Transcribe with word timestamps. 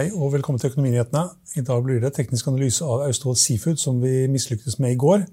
Hei 0.00 0.06
og 0.16 0.30
velkommen 0.32 0.56
til 0.56 0.70
Økonominyhetene. 0.70 1.22
I 1.60 1.62
dag 1.68 1.82
blir 1.84 1.98
det 2.00 2.14
teknisk 2.16 2.46
analyse 2.48 2.86
av 2.88 3.02
Austevoll 3.04 3.34
Seafood, 3.36 3.76
som 3.76 3.98
vi 4.00 4.22
mislyktes 4.32 4.78
med 4.80 4.94
i 4.94 4.96
går. 4.96 5.26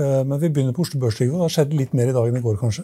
Eh, 0.00 0.24
Men 0.26 0.40
vi 0.40 0.48
begynner 0.48 0.72
på 0.74 0.82
Oslo 0.82 0.98
Børs, 1.00 1.14
Trygve. 1.14 1.36
Det 1.38 1.44
har 1.46 1.54
skjedd 1.54 1.74
litt 1.78 1.94
mer 1.94 2.10
i 2.10 2.16
dag 2.16 2.26
enn 2.26 2.36
i 2.36 2.42
går, 2.42 2.56
kanskje? 2.58 2.82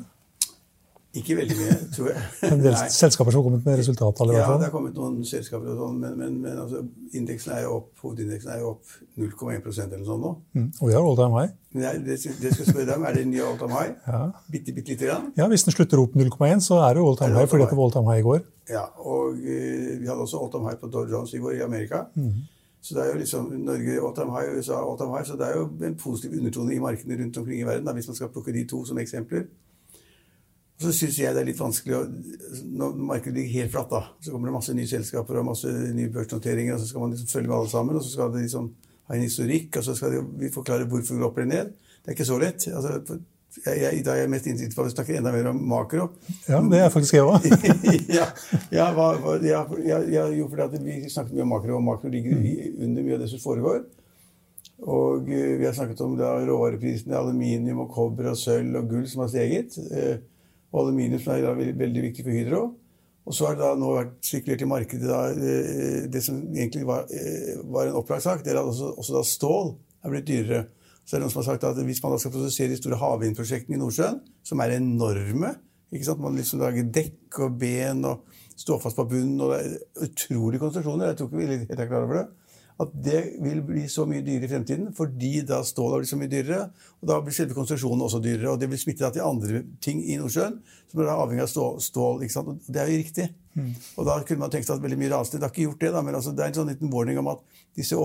Ikke 1.12 1.34
veldig 1.36 1.56
mye, 1.58 1.74
tror 1.92 2.06
jeg. 2.08 2.20
En 2.54 2.60
del 2.62 2.76
selskaper 2.88 3.34
som 3.34 3.42
har 3.42 3.44
kommet 3.44 3.66
med 3.68 3.74
resultattall, 3.82 4.30
i 4.32 4.36
Ja, 4.38 4.46
det 4.56 4.64
har 4.64 4.72
kommet 4.72 4.94
noen 4.96 5.18
selskaper 5.28 5.74
og 5.74 5.82
sånn, 5.82 5.98
men, 6.00 6.14
men, 6.16 6.38
men 6.40 6.60
altså, 6.62 6.80
indeksen 7.18 7.52
er 7.52 7.66
jo 7.66 7.74
opp, 7.80 7.90
hovedindeksen 8.00 8.54
er 8.54 8.62
jo 8.62 8.70
opp 8.70 8.94
0,1% 9.20 9.82
eller 9.84 10.00
noe 10.00 10.08
sånt 10.08 10.24
nå. 10.24 10.32
Mm. 10.56 10.70
Og 10.78 10.88
vi 10.88 10.94
har 10.96 11.08
all 11.10 11.18
time 11.18 11.36
high. 11.36 11.52
Nei, 11.82 11.92
det, 12.06 12.16
det 12.40 12.54
skal 12.54 12.70
spørre 12.70 12.86
deg 12.88 12.94
om, 12.96 13.04
er 13.08 13.18
det 13.18 13.26
en 13.26 13.34
ny 13.34 13.42
all 13.44 13.60
time 13.60 13.76
high? 13.76 13.92
Ja. 14.08 14.22
Bitte, 14.54 14.76
bitte 14.78 14.94
lite 14.94 15.10
grann? 15.10 15.28
ja, 15.36 15.50
Hvis 15.52 15.66
den 15.68 15.76
slutter 15.76 16.00
opp 16.00 16.16
0,1, 16.16 16.64
så 16.64 16.80
er 16.86 16.96
det 16.96 17.04
all 17.04 17.20
time 17.20 17.36
high, 17.36 17.50
fordi 17.50 17.66
det 17.68 17.76
var 17.76 17.84
all 17.90 17.94
time 17.98 18.08
high 18.08 18.24
i 18.24 18.26
går. 18.30 18.40
Ja, 18.72 18.86
og 19.04 19.36
uh, 19.36 19.92
vi 20.00 20.08
hadde 20.08 20.20
også 20.24 20.40
all 20.40 20.52
time 20.54 20.70
high 20.70 20.80
på 20.80 20.88
Dow 20.94 21.04
Jones 21.12 21.34
i 21.36 21.42
går 21.44 21.58
i 21.58 21.64
Amerika. 21.66 22.06
Mm. 22.16 22.46
Så 22.82 22.96
det 22.96 23.02
er 23.02 23.12
jo 23.12 23.18
liksom 23.20 23.52
Norge 23.68 23.98
all 24.00 24.14
time 24.16 24.32
high, 24.32 24.56
USA 24.56 24.80
all 24.80 24.96
time 24.98 25.12
high, 25.12 25.28
så 25.28 25.36
det 25.36 25.50
er 25.50 25.60
jo 25.60 25.68
en 25.86 25.98
positiv 26.00 26.38
undertone 26.38 26.74
i 26.74 26.80
markedene 26.82 27.20
rundt 27.20 27.36
omkring 27.38 27.60
i 27.60 27.68
verden, 27.68 27.84
da, 27.86 27.92
hvis 27.92 28.08
man 28.08 28.16
skal 28.16 28.32
plukke 28.32 28.54
de 28.56 28.64
to 28.72 28.80
som 28.88 28.98
eksempler. 28.98 29.44
Og 30.82 30.88
så 30.88 30.92
syns 30.96 31.18
jeg 31.20 31.34
det 31.34 31.42
er 31.44 31.46
litt 31.46 31.60
vanskelig 31.60 31.94
å 31.94 32.04
Når 32.74 32.96
markedet 32.98 33.36
ligger 33.36 33.62
helt 33.62 33.74
flatt, 33.74 33.92
da, 33.92 34.00
så 34.18 34.32
kommer 34.32 34.50
det 34.50 34.56
masse 34.56 34.74
nye 34.74 34.90
selskaper 34.90 35.38
og 35.38 35.46
masse 35.52 35.70
nye 35.94 36.10
børsnoteringer, 36.10 36.74
og 36.74 36.82
så 36.82 36.88
skal 36.90 37.04
man 37.04 37.12
liksom 37.14 37.28
følge 37.30 37.50
med 37.50 37.58
alle 37.60 37.70
sammen, 37.70 37.98
og 37.98 38.02
så 38.02 38.14
skal 38.16 38.32
det 38.34 38.42
liksom 38.46 38.72
ha 39.06 39.14
en 39.14 39.22
historikk, 39.22 39.78
og 39.78 39.86
så 39.86 39.94
skal 39.98 40.16
det, 40.16 40.24
vi 40.40 40.50
forklare 40.54 40.88
hvorfor 40.90 41.14
det 41.14 41.22
går 41.22 41.28
opp 41.28 41.38
eller 41.38 41.52
ned. 41.52 41.70
Det 42.02 42.10
er 42.10 42.16
ikke 42.16 42.26
så 42.26 42.40
lett. 42.42 42.66
Altså, 42.72 43.20
jeg, 43.62 43.78
jeg, 43.78 43.94
I 44.00 44.02
dag 44.02 44.16
er 44.16 44.24
jeg 44.24 44.32
mest 44.32 44.50
innstilt 44.50 44.74
på 44.74 44.86
å 44.86 44.90
snakke 44.90 45.16
enda 45.18 45.32
mer 45.34 45.50
om 45.52 45.62
makro. 45.70 46.08
Ja, 46.48 46.58
det 46.72 46.82
er 46.82 46.92
faktisk 46.94 47.18
jeg 47.18 47.26
òg. 47.28 47.46
ja, 48.18 48.26
ja, 48.74 48.90
ja, 49.46 49.64
ja, 49.86 50.26
jo, 50.34 50.48
fordi 50.50 50.82
vi 50.82 51.00
snakket 51.12 51.36
mye 51.36 51.46
om 51.46 51.52
makro, 51.54 51.76
og 51.78 51.84
makro 51.86 52.10
ligger 52.10 52.38
under 52.38 53.04
mye 53.04 53.18
av 53.18 53.22
det 53.22 53.30
som 53.30 53.42
foregår. 53.44 53.84
Og 54.82 55.28
eh, 55.30 55.54
vi 55.60 55.66
har 55.68 55.76
snakket 55.76 56.00
om 56.02 56.16
da, 56.18 56.32
råvareprisene, 56.46 57.14
aluminium 57.14 57.84
og 57.84 57.92
kobber 57.94 58.32
og 58.32 58.38
sølv 58.40 58.80
og 58.80 58.88
gull 58.90 59.06
som 59.10 59.22
har 59.22 59.30
steget. 59.30 59.76
Og 60.72 60.86
aluminium 60.86 61.20
er 61.28 61.42
da 61.44 61.54
veldig, 61.54 62.02
viktig 62.08 62.24
for 62.24 62.34
Hydro. 62.34 62.62
Og 63.22 63.36
så 63.36 63.46
har 63.46 63.56
det 63.56 63.62
da 63.62 63.74
nå 63.78 63.90
vært 63.94 64.14
sirkulert 64.26 64.64
i 64.64 64.68
markedet 64.70 65.08
da, 65.08 65.20
eh, 65.30 66.06
det 66.10 66.22
som 66.24 66.40
egentlig 66.50 66.86
var, 66.88 67.04
eh, 67.12 67.60
var 67.70 67.86
en 67.86 67.98
opplagt 68.00 68.24
sak, 68.24 68.42
det 68.42 68.54
er 68.54 68.62
også, 68.62 68.96
også 68.98 69.18
da 69.18 69.22
stål 69.22 69.76
er 70.02 70.10
blitt 70.10 70.26
dyrere. 70.26 70.62
Så 71.04 71.14
er 71.14 71.20
det 71.20 71.26
noen 71.26 71.34
som 71.34 71.42
har 71.42 71.50
sagt 71.52 71.66
at 71.68 71.78
hvis 71.86 72.02
man 72.02 72.14
da 72.14 72.18
skal 72.18 72.34
produsere 72.34 72.72
de 72.72 72.78
store 72.80 72.98
havvindprosjektene 72.98 73.76
i 73.76 73.82
Nordsjøen, 73.82 74.20
som 74.42 74.62
er 74.62 74.74
enorme 74.78 75.54
ikke 75.92 76.06
sant? 76.08 76.22
Man 76.24 76.38
liksom 76.38 76.62
lager 76.62 76.88
dekk 76.88 77.40
og 77.44 77.58
ben 77.60 78.04
og 78.08 78.22
står 78.56 78.80
fast 78.80 78.96
på 78.96 79.04
bunnen, 79.10 79.40
og 79.44 79.52
det 79.52 79.58
er 79.60 80.06
utrolige 80.06 80.62
konstruksjoner. 80.62 81.10
Jeg 81.10 81.18
tror 81.18 81.28
ikke 81.28 81.40
vi 81.40 81.44
er 81.44 81.66
helt 81.66 81.80
er 81.80 81.90
klar 81.90 82.06
over 82.06 82.18
det. 82.20 82.26
At 82.80 82.94
det 83.04 83.20
vil 83.44 83.60
bli 83.66 83.84
så 83.90 84.06
mye 84.08 84.24
dyrere 84.24 84.48
i 84.48 84.50
fremtiden 84.50 84.88
fordi 84.96 85.42
da 85.46 85.60
stål 85.66 85.92
har 85.92 86.00
blitt 86.02 86.12
så 86.12 86.18
mye 86.20 86.32
dyrere. 86.32 86.70
Og 87.02 87.10
da 87.10 87.18
blir 87.20 87.36
selve 87.36 87.56
konstruksjonen 87.56 88.06
også 88.06 88.22
dyrere. 88.24 88.54
Og 88.54 88.60
det 88.60 88.70
vil 88.72 88.80
smitte 88.80 89.10
til 89.12 89.26
andre 89.26 89.62
ting 89.84 90.00
i 90.06 90.16
Nordsjøen 90.20 90.58
som 90.92 91.00
er 91.00 91.12
avhengig 91.12 91.44
av 91.44 91.52
stål. 91.52 91.78
stål 91.84 92.24
ikke 92.24 92.36
sant? 92.36 92.52
Og 92.52 92.72
det 92.72 92.82
er 92.82 92.90
jo 92.90 93.00
riktig. 93.02 93.28
Og 94.00 94.06
da 94.08 94.16
kunne 94.24 94.40
man 94.40 94.52
tenkt 94.52 94.66
seg 94.68 94.78
at 94.78 94.82
veldig 94.84 94.98
mye 95.00 95.12
rasende. 95.12 95.40
Det 95.40 95.46
har 95.48 95.52
ikke 95.52 95.66
gjort 95.66 95.82
det, 95.84 95.90
da, 95.92 96.00
men 96.04 96.16
altså, 96.16 96.32
det 96.32 96.44
er 96.44 96.52
en 96.52 96.56
sånn 96.56 96.70
liten 96.72 96.92
warning 96.92 97.18
om 97.20 97.28
at 97.34 97.42
disse 97.76 97.96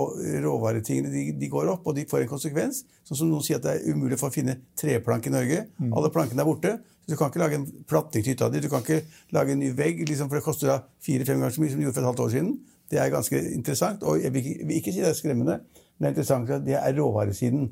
råvaretingene 0.43 1.11
de, 1.11 1.23
de 1.39 1.49
går 1.51 1.71
opp, 1.71 1.87
og 1.87 1.95
de 1.95 2.05
får 2.07 2.25
en 2.25 2.31
konsekvens. 2.31 2.83
Sånn 3.07 3.21
som 3.21 3.31
noen 3.31 3.43
sier 3.45 3.59
at 3.59 3.65
det 3.65 3.75
er 3.77 3.95
umulig 3.95 4.19
for 4.19 4.27
å 4.31 4.35
finne 4.35 4.57
treplank 4.79 5.27
i 5.27 5.33
Norge. 5.33 5.65
Alle 5.95 6.11
plankene 6.11 6.43
er 6.43 6.47
borte. 6.47 6.73
Så 7.07 7.13
du 7.13 7.19
kan 7.19 7.31
ikke 7.31 7.39
lage 7.39 7.55
en 7.61 7.67
platting 7.87 8.23
til 8.23 8.33
hytta 8.35 8.49
di. 8.51 8.59
Du 8.63 8.67
kan 8.71 8.83
ikke 8.83 9.01
lage 9.35 9.55
en 9.55 9.61
ny 9.63 9.71
vegg, 9.75 10.03
liksom, 10.09 10.27
for 10.27 10.39
det 10.39 10.43
koster 10.43 10.81
fire-fem 11.07 11.39
ganger 11.39 11.55
så 11.55 11.63
mye 11.63 11.71
som 11.71 11.79
det 11.79 11.87
gjorde 11.87 11.95
for 11.95 12.03
et 12.03 12.11
halvt 12.11 12.25
år 12.25 12.33
siden. 12.35 12.57
Det 12.91 12.99
er 12.99 13.09
ganske 13.11 13.41
interessant. 13.53 14.03
Og 14.03 14.21
jeg 14.23 14.33
vil 14.33 14.45
ikke, 14.77 14.93
si 14.93 15.01
det 15.03 15.09
er 15.09 15.17
skremmende, 15.17 15.59
men 15.97 15.99
det 15.99 16.07
er 16.07 16.15
interessant 16.15 16.49
at 16.55 16.65
det 16.65 16.77
er 16.79 16.95
råvaresiden. 17.01 17.69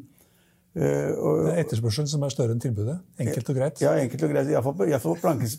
Eh, 0.75 0.81
Det 0.83 1.51
er 1.53 1.61
etterspørselen 1.61 2.07
som 2.11 2.23
er 2.27 2.33
større 2.33 2.51
enn 2.51 2.59
tilbudet. 2.59 2.97
Enkelt 3.19 3.49
og 3.49 3.55
greit. 3.55 3.81
ja, 3.81 3.93
enkelt 3.95 4.23
og 4.27 4.33
greit. 4.33 4.49
Iallfall 4.51 4.75
på, 4.75 4.87
på 5.03 5.13
plankes, 5.21 5.55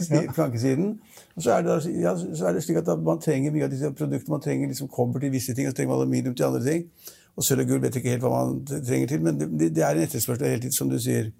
ja. 0.10 0.24
plankesiden. 0.34 0.98
Og 1.36 1.42
så 1.42 1.52
er, 1.54 1.62
det, 1.62 1.76
ja, 2.02 2.16
så 2.18 2.48
er 2.48 2.52
det 2.56 2.64
slik 2.64 2.80
at 2.82 2.90
man 2.98 3.22
trenger 3.22 3.54
mye 3.54 3.68
av 3.68 3.70
disse 3.70 3.92
produktene. 3.94 4.34
Man 4.34 4.42
trenger 4.42 4.72
liksom 4.72 4.88
kobber 4.88 5.22
til 5.22 5.30
visse 5.32 5.54
ting, 5.54 5.68
og 5.68 5.70
så 5.74 5.76
trenger 5.76 5.94
man 5.94 6.02
aluminium 6.02 6.34
til 6.34 6.48
andre 6.48 6.64
ting. 6.66 6.88
Og 7.36 7.44
sølv 7.44 7.62
og 7.62 7.68
gull 7.70 7.82
vet 7.84 7.96
ikke 8.00 8.14
helt 8.16 8.24
hva 8.24 8.32
man 8.32 8.62
trenger 8.66 9.06
til, 9.12 9.22
men 9.22 9.38
det, 9.38 9.68
det 9.76 9.82
er 9.84 9.94
en 9.98 10.06
etterspørsel 10.08 10.48
hele 10.48 10.60
tiden, 10.64 10.72
som 10.72 10.90
du 10.90 10.98
sier. 10.98 11.30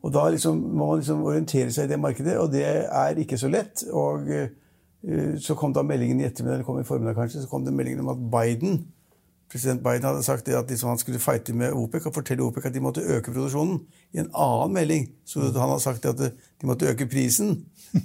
Og 0.00 0.12
da 0.14 0.28
liksom, 0.32 0.56
må 0.56 0.86
man 0.86 1.00
liksom 1.02 1.24
orientere 1.28 1.72
seg 1.74 1.88
i 1.88 1.92
det 1.92 1.98
markedet, 2.00 2.38
og 2.40 2.52
det 2.54 2.64
er 2.64 3.18
ikke 3.20 3.36
så 3.36 3.50
lett. 3.52 3.82
Og 3.92 4.30
eh, 4.32 4.48
så 5.40 5.54
kom 5.56 5.72
da 5.72 5.82
meldingen 5.86 6.20
i 6.20 6.26
ettermiddag, 6.26 6.58
eller 6.58 6.66
kom 6.66 6.80
i 6.80 6.84
formiddag 6.84 7.16
kanskje, 7.16 7.44
så 7.44 7.48
kom 7.48 7.64
det 7.64 7.72
meldingen 7.72 8.02
om 8.04 8.10
at 8.12 8.24
Biden 8.32 8.82
President 9.50 9.82
Biden 9.82 10.06
hadde 10.06 10.22
sagt 10.22 10.46
det 10.46 10.54
at 10.54 10.70
liksom 10.70 10.92
han 10.92 10.98
skulle 10.98 11.18
fighte 11.18 11.54
med 11.54 11.74
OPEC 11.74 12.06
og 12.06 12.14
fortelle 12.14 12.44
OPEC 12.44 12.68
at 12.68 12.74
de 12.74 12.82
måtte 12.82 13.02
øke 13.02 13.32
produksjonen. 13.32 13.80
I 14.14 14.22
en 14.22 14.28
annen 14.34 14.74
melding 14.76 15.08
så 15.26 15.40
han 15.40 15.72
hadde 15.72 15.82
sagt 15.82 16.06
at 16.06 16.20
de 16.20 16.68
måtte 16.68 16.86
øke 16.86 17.08
prisen. 17.10 17.64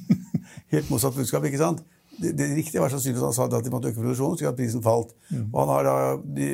Helt 0.73 0.89
motsatt 0.89 1.13
budskap, 1.13 1.45
ikke 1.45 1.61
sant? 1.61 1.83
Det, 2.17 2.31
det 2.38 2.50
riktige 2.56 2.81
var 2.81 2.89
sannsynligvis 2.89 3.22
at 3.22 3.29
han 3.29 3.38
sa 3.38 3.47
det 3.51 3.59
at 3.59 3.67
de 3.67 3.73
måtte 3.75 3.91
øke 3.91 4.01
produksjonen, 4.01 4.39
slik 4.39 4.50
at 4.50 4.57
prisen 4.57 4.83
falt. 4.83 5.13
Og 5.51 5.59
han 5.62 5.73
har 5.75 5.85
da 5.85 5.95
de, 6.39 6.50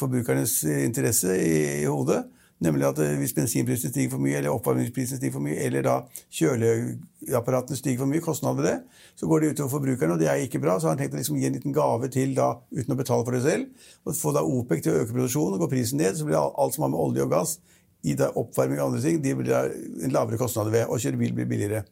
forbrukernes 0.00 0.64
interesse 0.64 1.38
i, 1.38 1.54
i 1.84 1.86
hodet. 1.86 2.24
Nemlig 2.64 2.88
at 2.88 2.98
eh, 3.04 3.14
hvis 3.20 3.34
bensinprisen 3.36 3.92
stiger 3.92 4.10
for 4.16 4.22
mye, 4.22 4.40
eller 4.40 4.50
oppvarmingsprisen 4.50 5.20
stiger 5.20 5.36
for 5.36 5.44
mye, 5.44 5.58
eller 5.62 5.84
da 5.86 5.94
kjøleapparatene 6.40 7.78
stiger 7.78 8.02
for 8.02 8.10
mye, 8.10 8.22
kostnader 8.24 8.58
ved 8.58 8.66
det, 8.66 9.02
så 9.18 9.30
går 9.30 9.44
det 9.44 9.52
utover 9.52 9.74
forbrukerne, 9.76 10.16
og 10.16 10.22
det 10.22 10.30
er 10.32 10.42
ikke 10.42 10.60
bra. 10.62 10.74
Så 10.78 10.88
har 10.88 10.96
han 10.96 11.02
tenkt 11.02 11.14
å 11.14 11.20
liksom 11.20 11.38
gi 11.38 11.46
en 11.46 11.58
liten 11.58 11.76
gave 11.76 12.10
til, 12.14 12.34
da, 12.38 12.50
uten 12.74 12.94
å 12.94 12.98
betale 12.98 13.26
for 13.28 13.36
det 13.36 13.44
selv, 13.46 13.90
og 14.02 14.18
få 14.18 14.34
da 14.34 14.42
OPEC 14.42 14.82
til 14.84 14.94
å 14.94 15.02
øke 15.04 15.14
produksjonen, 15.14 15.54
og 15.54 15.64
går 15.64 15.72
prisen 15.76 16.02
ned, 16.02 16.18
så 16.18 16.26
blir 16.26 16.40
alt 16.40 16.74
som 16.74 16.86
har 16.86 16.94
med 16.94 17.02
olje 17.04 17.28
og 17.28 17.36
gass 17.36 17.58
i 18.06 18.14
da 18.18 18.30
oppvarming 18.38 18.78
og 18.78 18.90
andre 18.90 19.04
ting, 19.04 19.22
de 19.22 19.36
blir 19.38 19.50
da 19.50 19.62
en 20.06 20.14
lavere 20.14 20.38
kostnader 20.40 20.74
ved. 20.74 20.90
Å 20.90 20.98
kjøre 21.02 21.18
bil 21.20 21.34
blir 21.34 21.48
billigere. 21.50 21.84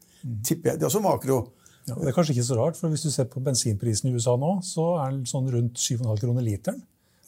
Tipper 0.47 0.73
jeg. 0.73 0.81
Det 0.81 0.87
er 0.87 0.91
også 0.91 1.03
makro. 1.05 1.41
Ja, 1.87 1.95
det 2.01 2.11
er 2.11 2.15
kanskje 2.15 2.35
ikke 2.35 2.49
så 2.49 2.59
rart, 2.59 2.79
for 2.79 2.91
hvis 2.91 3.07
du 3.07 3.13
ser 3.15 3.29
på 3.31 3.43
bensinprisen 3.47 4.11
i 4.11 4.15
USA 4.15 4.35
nå, 4.39 4.57
så 4.67 4.97
er 5.05 5.15
den 5.15 5.27
sånn 5.31 5.47
rundt 5.53 5.79
7,5 5.79 6.23
kroner 6.23 6.47
literen. 6.47 6.81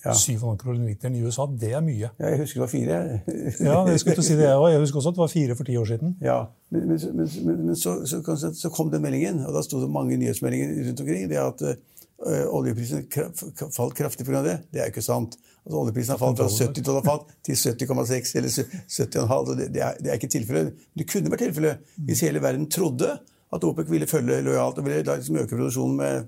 Ja. 0.04 0.12
7,5 0.14 0.56
kroner 0.60 0.84
literen 0.86 1.16
i 1.18 1.22
USA, 1.26 1.46
det 1.58 1.72
er 1.74 1.80
mye. 1.82 2.10
Ja, 2.20 2.28
jeg 2.30 2.38
husker 2.44 2.60
det 2.60 2.64
var 2.66 2.70
fire. 2.70 2.98
Ja, 3.68 3.78
jeg 3.90 4.00
skulle 4.00 4.22
si 4.22 4.36
det 4.38 4.46
jeg 4.46 4.60
òg. 4.60 4.68
Jeg 4.70 4.80
husker 4.84 5.00
også 5.00 5.10
at 5.10 5.18
det 5.18 5.24
var 5.24 5.32
fire 5.32 5.56
for 5.58 5.66
ti 5.66 5.76
år 5.76 5.88
siden. 5.90 6.16
Ja, 6.22 6.38
Men, 6.70 6.86
men, 6.88 7.00
men, 7.16 7.66
men, 7.66 7.76
så, 7.76 7.96
så, 8.06 8.52
så 8.54 8.70
kom 8.70 8.92
den 8.92 9.02
meldingen, 9.02 9.40
og 9.46 9.54
da 9.56 9.62
sto 9.66 9.80
det 9.82 9.90
mange 9.90 10.16
nyhetsmeldinger 10.20 10.70
rundt 10.86 11.00
omkring. 11.00 11.28
det 11.30 11.40
at 11.42 11.62
øh, 12.26 12.54
Oljeprisen 12.54 13.06
falt 13.76 13.94
kraftig 13.94 14.26
pga. 14.26 14.42
det. 14.46 14.58
Det 14.72 14.80
er 14.80 14.86
jo 14.86 14.94
ikke 14.94 15.02
sant. 15.02 15.34
Altså, 15.66 15.78
oljeprisen 15.82 16.14
har 16.14 16.18
falt 16.22 16.38
fra 16.38 16.48
70 16.48 16.86
dollar 16.86 17.02
fat 17.04 17.34
til 17.44 17.58
70,6 17.58 18.36
eller 18.38 18.48
70,5. 18.48 19.58
Det, 19.58 19.74
det, 19.74 19.82
er, 19.82 19.98
det 19.98 20.10
er 20.10 20.20
ikke 20.20 20.30
tilfellet. 20.38 20.72
Det 20.98 21.10
kunne 21.10 21.30
vært 21.34 21.42
tilfellet 21.48 21.90
hvis 22.06 22.22
hele 22.24 22.42
verden 22.42 22.70
trodde 22.70 23.18
at 23.52 23.64
OPEC 23.64 23.90
ville 23.90 24.06
følge 24.06 24.42
lojalt 24.44 24.78
og 24.78 24.84
ville 24.84 25.02
liksom 25.02 25.36
øke 25.42 25.56
produksjonen 25.56 25.96
med 25.96 26.26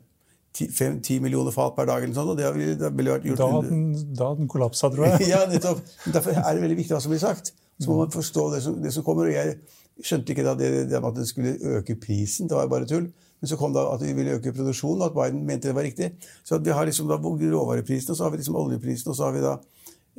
10 0.55 1.21
millioner 1.23 1.55
fat 1.55 1.77
per 1.77 1.87
dag. 1.87 2.03
eller 2.03 2.15
sånt, 2.15 2.33
og 2.33 2.39
det 2.39 2.51
ville, 2.55 2.77
det 2.79 2.91
ville 2.97 3.15
vært 3.15 3.27
gjort 3.29 3.39
Da 3.39 3.51
hadde 3.53 3.69
den, 3.71 3.91
den 4.19 4.49
kollapsa, 4.51 4.91
tror 4.93 5.07
jeg. 5.07 5.29
ja, 5.33 5.45
nettopp. 5.51 5.83
Derfor 6.11 6.37
er 6.37 6.55
det 6.55 6.65
veldig 6.65 6.79
viktig 6.83 6.97
hva 6.97 7.03
som 7.05 7.15
blir 7.15 7.23
sagt. 7.23 7.53
Så 7.81 7.89
må 7.89 8.01
man 8.03 8.13
forstå 8.13 8.47
det 8.55 8.63
som, 8.65 8.77
det 8.83 8.93
som 8.93 9.07
kommer. 9.07 9.31
og 9.31 9.37
Jeg 9.37 9.57
skjønte 10.05 10.35
ikke 10.35 10.45
da 10.45 10.57
det, 10.59 10.71
det 10.91 11.01
at 11.01 11.17
det 11.17 11.29
skulle 11.31 11.57
øke 11.79 11.97
prisen. 12.03 12.51
Det 12.51 12.59
var 12.59 12.67
jo 12.67 12.75
bare 12.75 12.89
tull. 12.91 13.09
Men 13.41 13.49
så 13.49 13.57
kom 13.57 13.73
det 13.73 13.81
at 13.81 14.03
vi 14.05 14.13
ville 14.13 14.35
øke 14.37 14.53
produksjonen, 14.53 15.01
og 15.01 15.07
at 15.09 15.17
Biden 15.17 15.47
mente 15.47 15.71
det 15.71 15.77
var 15.77 15.87
riktig. 15.87 16.11
Så 16.45 16.59
vi 16.59 16.75
har 16.77 16.85
liksom 16.85 17.09
da 17.09 17.17
råvareprisen, 17.17 18.11
og 18.11 18.17
så 18.17 18.27
har 18.27 18.31
vi 18.31 18.37
liksom 18.43 18.57
oljeprisen, 18.57 19.11
og 19.11 19.17
så 19.17 19.25
har 19.25 19.33
vi 19.33 19.41
da 19.41 19.55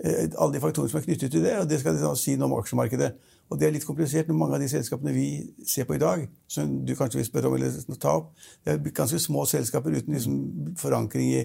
eh, 0.03 0.29
alle 0.37 0.53
de 0.55 0.61
faktorene 0.63 0.89
som 0.89 0.99
er 0.99 1.05
knyttet 1.05 1.31
til 1.31 1.43
det. 1.45 1.59
Og 1.59 1.69
det 1.69 1.79
skal 1.79 1.93
liksom 1.93 2.17
si 2.17 2.35
noe 2.35 2.49
om 2.49 2.57
aksjemarkedet. 2.57 3.11
Og 3.51 3.59
det 3.59 3.67
er 3.67 3.73
litt 3.75 3.85
komplisert 3.85 4.29
når 4.29 4.37
mange 4.39 4.55
av 4.55 4.63
de 4.63 4.69
selskapene 4.71 5.11
vi 5.11 5.27
ser 5.67 5.87
på 5.87 5.97
i 5.97 6.01
dag, 6.01 6.23
som 6.47 6.69
du 6.87 6.93
kanskje 6.95 7.19
vil 7.19 7.27
spørre 7.27 7.49
om 7.49 7.57
eller 7.57 7.97
ta 7.99 8.13
opp, 8.21 8.29
det 8.63 8.77
er 8.77 8.93
ganske 8.95 9.19
små 9.19 9.43
selskaper 9.49 9.97
uten 9.97 10.15
liksom 10.15 10.37
forankring 10.79 11.33
i, 11.33 11.41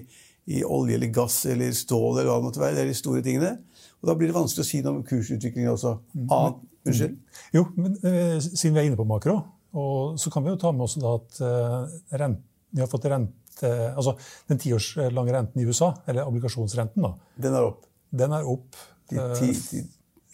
i 0.55 0.61
olje 0.63 0.95
eller 0.95 1.11
gass 1.11 1.41
eller 1.51 1.75
stål 1.75 2.21
eller 2.21 2.29
hva 2.31 2.37
det 2.39 2.47
måtte 2.47 2.63
være. 2.63 2.77
Det 2.77 2.85
er 2.85 2.93
de 2.93 3.01
store 3.01 3.23
tingene. 3.25 3.51
Og 3.99 4.07
da 4.07 4.15
blir 4.15 4.31
det 4.31 4.37
vanskelig 4.37 4.63
å 4.63 4.69
si 4.69 4.79
noe 4.85 5.01
om 5.01 5.03
kursutviklingen 5.07 5.73
også. 5.73 5.97
Mm. 6.13 6.29
Annet, 6.37 6.61
unnskyld? 6.87 7.17
Jo, 7.57 7.65
men 7.75 7.99
uh, 8.05 8.37
siden 8.45 8.77
vi 8.77 8.83
er 8.85 8.87
inne 8.87 8.99
på 8.99 9.07
makro, 9.09 9.41
og 9.77 10.15
så 10.21 10.31
kan 10.31 10.45
vi 10.45 10.53
jo 10.53 10.61
ta 10.61 10.71
med 10.71 10.87
oss 10.87 10.95
da 11.01 11.11
at 11.17 11.41
uh, 11.43 11.97
rent, 12.21 12.39
vi 12.71 12.83
har 12.83 12.91
fått 12.91 13.09
rente 13.11 13.35
Altså 13.57 14.11
den 14.45 14.59
tiårslange 14.61 15.33
renten 15.33 15.63
i 15.63 15.63
USA, 15.65 15.87
eller 16.05 16.27
obligasjonsrenten, 16.29 17.01
da. 17.01 17.31
Den 17.41 17.55
er 17.57 17.65
opp. 17.65 17.87
Den 18.13 18.35
er 18.37 18.45
opp. 18.45 18.77
De, 19.09 19.23
ti, 19.33 19.81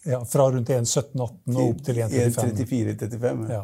ja, 0.04 0.20
fra 0.28 0.50
rundt 0.52 0.68
1,17-18 0.68 1.56
og 1.56 1.62
opp 1.64 1.80
til 1.86 2.00
1,34-35. 2.04 3.46
Ja. 3.52 3.62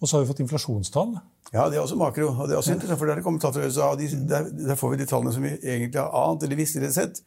Og 0.00 0.08
så 0.08 0.16
har 0.16 0.24
vi 0.24 0.28
fått 0.28 0.42
inflasjonstall. 0.44 1.14
Ja, 1.54 1.68
det 1.70 1.78
er 1.78 1.84
også 1.84 1.96
makro. 1.96 2.28
og 2.32 2.48
det 2.48 2.56
er 2.56 2.60
også 2.60 2.74
interessant, 2.74 2.98
for 2.98 3.06
Der 3.06 3.22
kommer 3.22 3.40
tall 3.40 3.54
fra 3.54 3.66
USA, 3.66 3.92
og 3.92 3.98
de, 3.98 4.08
der, 4.28 4.50
der, 4.50 4.74
får 4.74 4.90
vi 4.90 5.00
de 5.00 5.06
tallene 5.06 5.32
som 5.32 5.44
vi 5.46 5.54
egentlig 5.56 6.00
har 6.00 6.12
ant 6.18 6.42
eller 6.42 6.58
visst 6.58 6.76
eller 6.76 6.92
sett. 6.92 7.22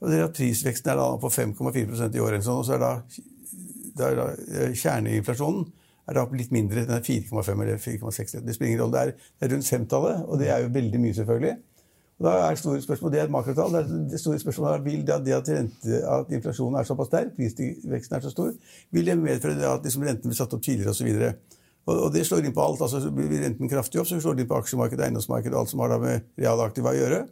Og 0.00 0.10
det 0.10 0.18
er 0.18 0.24
at 0.26 0.36
Prisveksten 0.36 0.90
er 0.90 0.98
da 0.98 1.10
på 1.20 1.28
5,4% 1.28 2.16
i 2.16 2.24
året, 2.24 2.48
og 2.48 2.64
så 2.66 2.76
er 2.76 2.82
da, 2.82 2.92
da, 3.98 4.10
da 4.16 4.26
eh, 4.32 4.72
kjerneinflasjonen 4.74 5.68
er 6.08 6.18
da 6.18 6.26
litt 6.34 6.52
mindre. 6.54 6.84
Den 6.88 6.96
er 6.96 7.04
4,5 7.04 7.50
eller 7.62 7.80
4,6. 7.80 8.40
Det 8.44 8.56
spiller 8.56 8.72
ingen 8.72 8.82
rolle. 8.82 8.92
Det 8.96 9.02
er, 9.02 9.28
det 9.38 9.48
er 9.48 9.54
rundt 9.54 9.68
femtallet, 9.68 10.24
og 10.26 10.40
det 10.40 10.48
er 10.50 10.64
jo 10.64 10.72
veldig 10.74 11.02
mye, 11.04 11.16
selvfølgelig. 11.20 11.56
Og 12.20 12.26
da 12.26 12.32
er 12.46 12.58
store 12.60 12.82
spørsmål, 12.84 13.12
Det 13.12 13.20
er 13.20 13.24
et 13.24 13.32
makrotall. 13.32 13.72
Det, 13.72 13.80
er 13.80 14.08
det 14.10 14.20
store 14.20 14.38
spørsmålet 14.38 14.74
er, 14.74 14.82
Vil 14.84 15.06
det, 15.06 15.20
det 15.26 15.32
at, 15.32 15.48
rente, 15.48 16.00
at, 16.04 16.32
inflasjonen 16.36 16.80
er 16.80 16.84
såpass 16.84 17.08
sterk, 17.08 17.32
prisveksten 17.36 18.16
er 18.16 18.20
så 18.20 18.30
stor, 18.30 18.52
vil 18.92 19.06
det 19.06 19.18
medføre 19.18 19.72
at 19.74 19.84
liksom 19.84 20.04
renten 20.04 20.28
blir 20.28 20.36
satt 20.36 20.52
opp 20.54 20.62
tidligere 20.62 20.92
osv.? 20.92 21.32
Og, 21.86 21.94
og 21.96 22.12
det 22.12 22.26
slår 22.26 22.44
inn 22.44 22.52
på 22.52 22.64
alt. 22.64 22.82
altså 22.84 23.10
Blir 23.10 23.40
renten 23.40 23.72
kraftig 23.72 24.02
opp, 24.02 24.06
så 24.06 24.20
slår 24.20 24.36
det 24.36 24.44
inn 24.44 24.52
på 24.52 24.58
aksjemarkedet, 24.60 25.06
eiendomsmarkedet 25.06 25.56
og 25.56 25.62
alt 25.62 25.72
som 25.72 25.80
har 25.80 25.94
da 25.94 25.98
med 26.02 26.28
realaktiva 26.38 26.92
å 26.92 26.98
gjøre. 26.98 27.24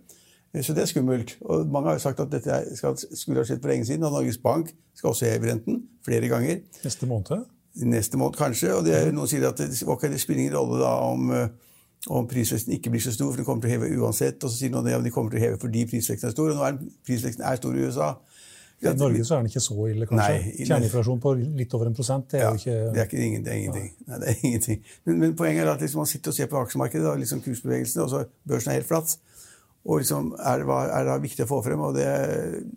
Så 0.65 0.73
det 0.73 0.83
er 0.83 0.91
skummelt. 0.91 1.37
Og 1.45 1.69
mange 1.69 1.93
har 1.93 1.99
jo 1.99 2.07
sagt 2.07 2.25
at 2.25 2.33
dette 2.33 2.63
skal, 2.79 2.97
skulle 2.97 3.43
ha 3.43 3.47
skjedd 3.47 3.61
for 3.61 3.69
lenge 3.69 3.85
siden. 3.85 4.09
Og 4.09 4.17
Norges 4.17 4.41
Bank 4.41 4.73
skal 4.97 5.13
også 5.13 5.29
heve 5.29 5.53
renten 5.53 5.83
flere 6.07 6.33
ganger. 6.33 6.63
Neste 6.81 7.07
måned? 7.07 7.45
Neste 7.85 8.19
måned, 8.19 8.41
kanskje. 8.41 8.73
Og 8.75 8.89
det 8.89 9.03
noen 9.13 9.29
sier 9.29 9.45
at 9.51 9.61
det, 9.61 9.69
okay, 9.85 10.09
det 10.09 10.23
spiller 10.23 10.47
ingen 10.47 10.57
rolle 10.57 10.81
da 10.81 10.95
om 11.05 11.29
om 12.07 12.29
prisveksten 12.31 12.77
ikke 12.77 12.93
blir 12.95 13.03
så 13.03 13.13
stor, 13.13 13.33
for 13.33 13.41
den 13.41 13.47
kommer 13.49 13.65
til 13.65 13.73
å 13.73 13.75
heve 13.75 13.91
uansett. 13.99 14.39
Og 14.43 14.53
så 14.53 14.61
sier 14.61 14.73
noen 14.73 14.87
at 14.95 15.05
de 15.05 15.13
kommer 15.15 15.35
til 15.35 15.41
å 15.41 15.45
heve 15.49 15.61
fordi 15.61 15.85
prisveksten 15.91 16.31
er 16.31 16.37
stor. 16.37 16.53
Og 16.53 16.61
nå 16.61 16.67
er 16.69 16.79
prisveksten 17.07 17.45
er 17.45 17.59
stor 17.61 17.77
i 17.77 17.87
USA. 17.89 18.13
I 18.79 18.93
Norge 18.95 19.25
så 19.27 19.35
er 19.35 19.41
den 19.43 19.51
ikke 19.51 19.63
så 19.63 19.87
ille, 19.91 20.07
kanskje. 20.07 20.35
Nei, 20.39 20.67
Kjerneinflasjon 20.69 21.23
på 21.23 21.33
litt 21.43 21.73
over 21.75 21.89
en 21.91 21.97
prosent, 21.99 22.29
det 22.31 22.39
er 22.39 22.45
ja, 22.45 22.51
jo 22.55 22.61
ikke 22.61 22.77
Det 22.95 23.01
er, 23.03 23.09
ikke, 23.09 23.23
ingen, 23.27 23.43
det 23.43 23.51
er 23.51 23.57
ingenting. 23.59 23.89
Nei, 24.07 24.19
det 24.23 24.29
er 24.31 24.45
ingenting. 24.47 24.85
Men, 25.09 25.17
men, 25.25 25.33
poenget 25.41 25.65
er 25.65 25.71
at 25.73 25.83
liksom 25.83 26.05
man 26.05 26.11
sitter 26.11 26.31
og 26.31 26.37
ser 26.37 26.51
på 26.53 26.61
aksjemarkedet, 26.61 27.09
og 27.11 27.19
liksom 27.19 27.43
kursbevegelsene, 27.43 28.05
og 28.05 28.13
så 28.13 28.23
børsen 28.47 28.71
er 28.71 28.79
helt 28.79 28.87
flatt. 28.87 29.17
Og 29.89 29.99
liksom, 30.05 30.31
er, 30.39 30.63
hva 30.69 30.79
er 30.95 31.11
det 31.11 31.19
viktig 31.27 31.43
å 31.43 31.51
få 31.51 31.59
frem? 31.67 31.83
og 31.83 31.99
det, 31.99 32.07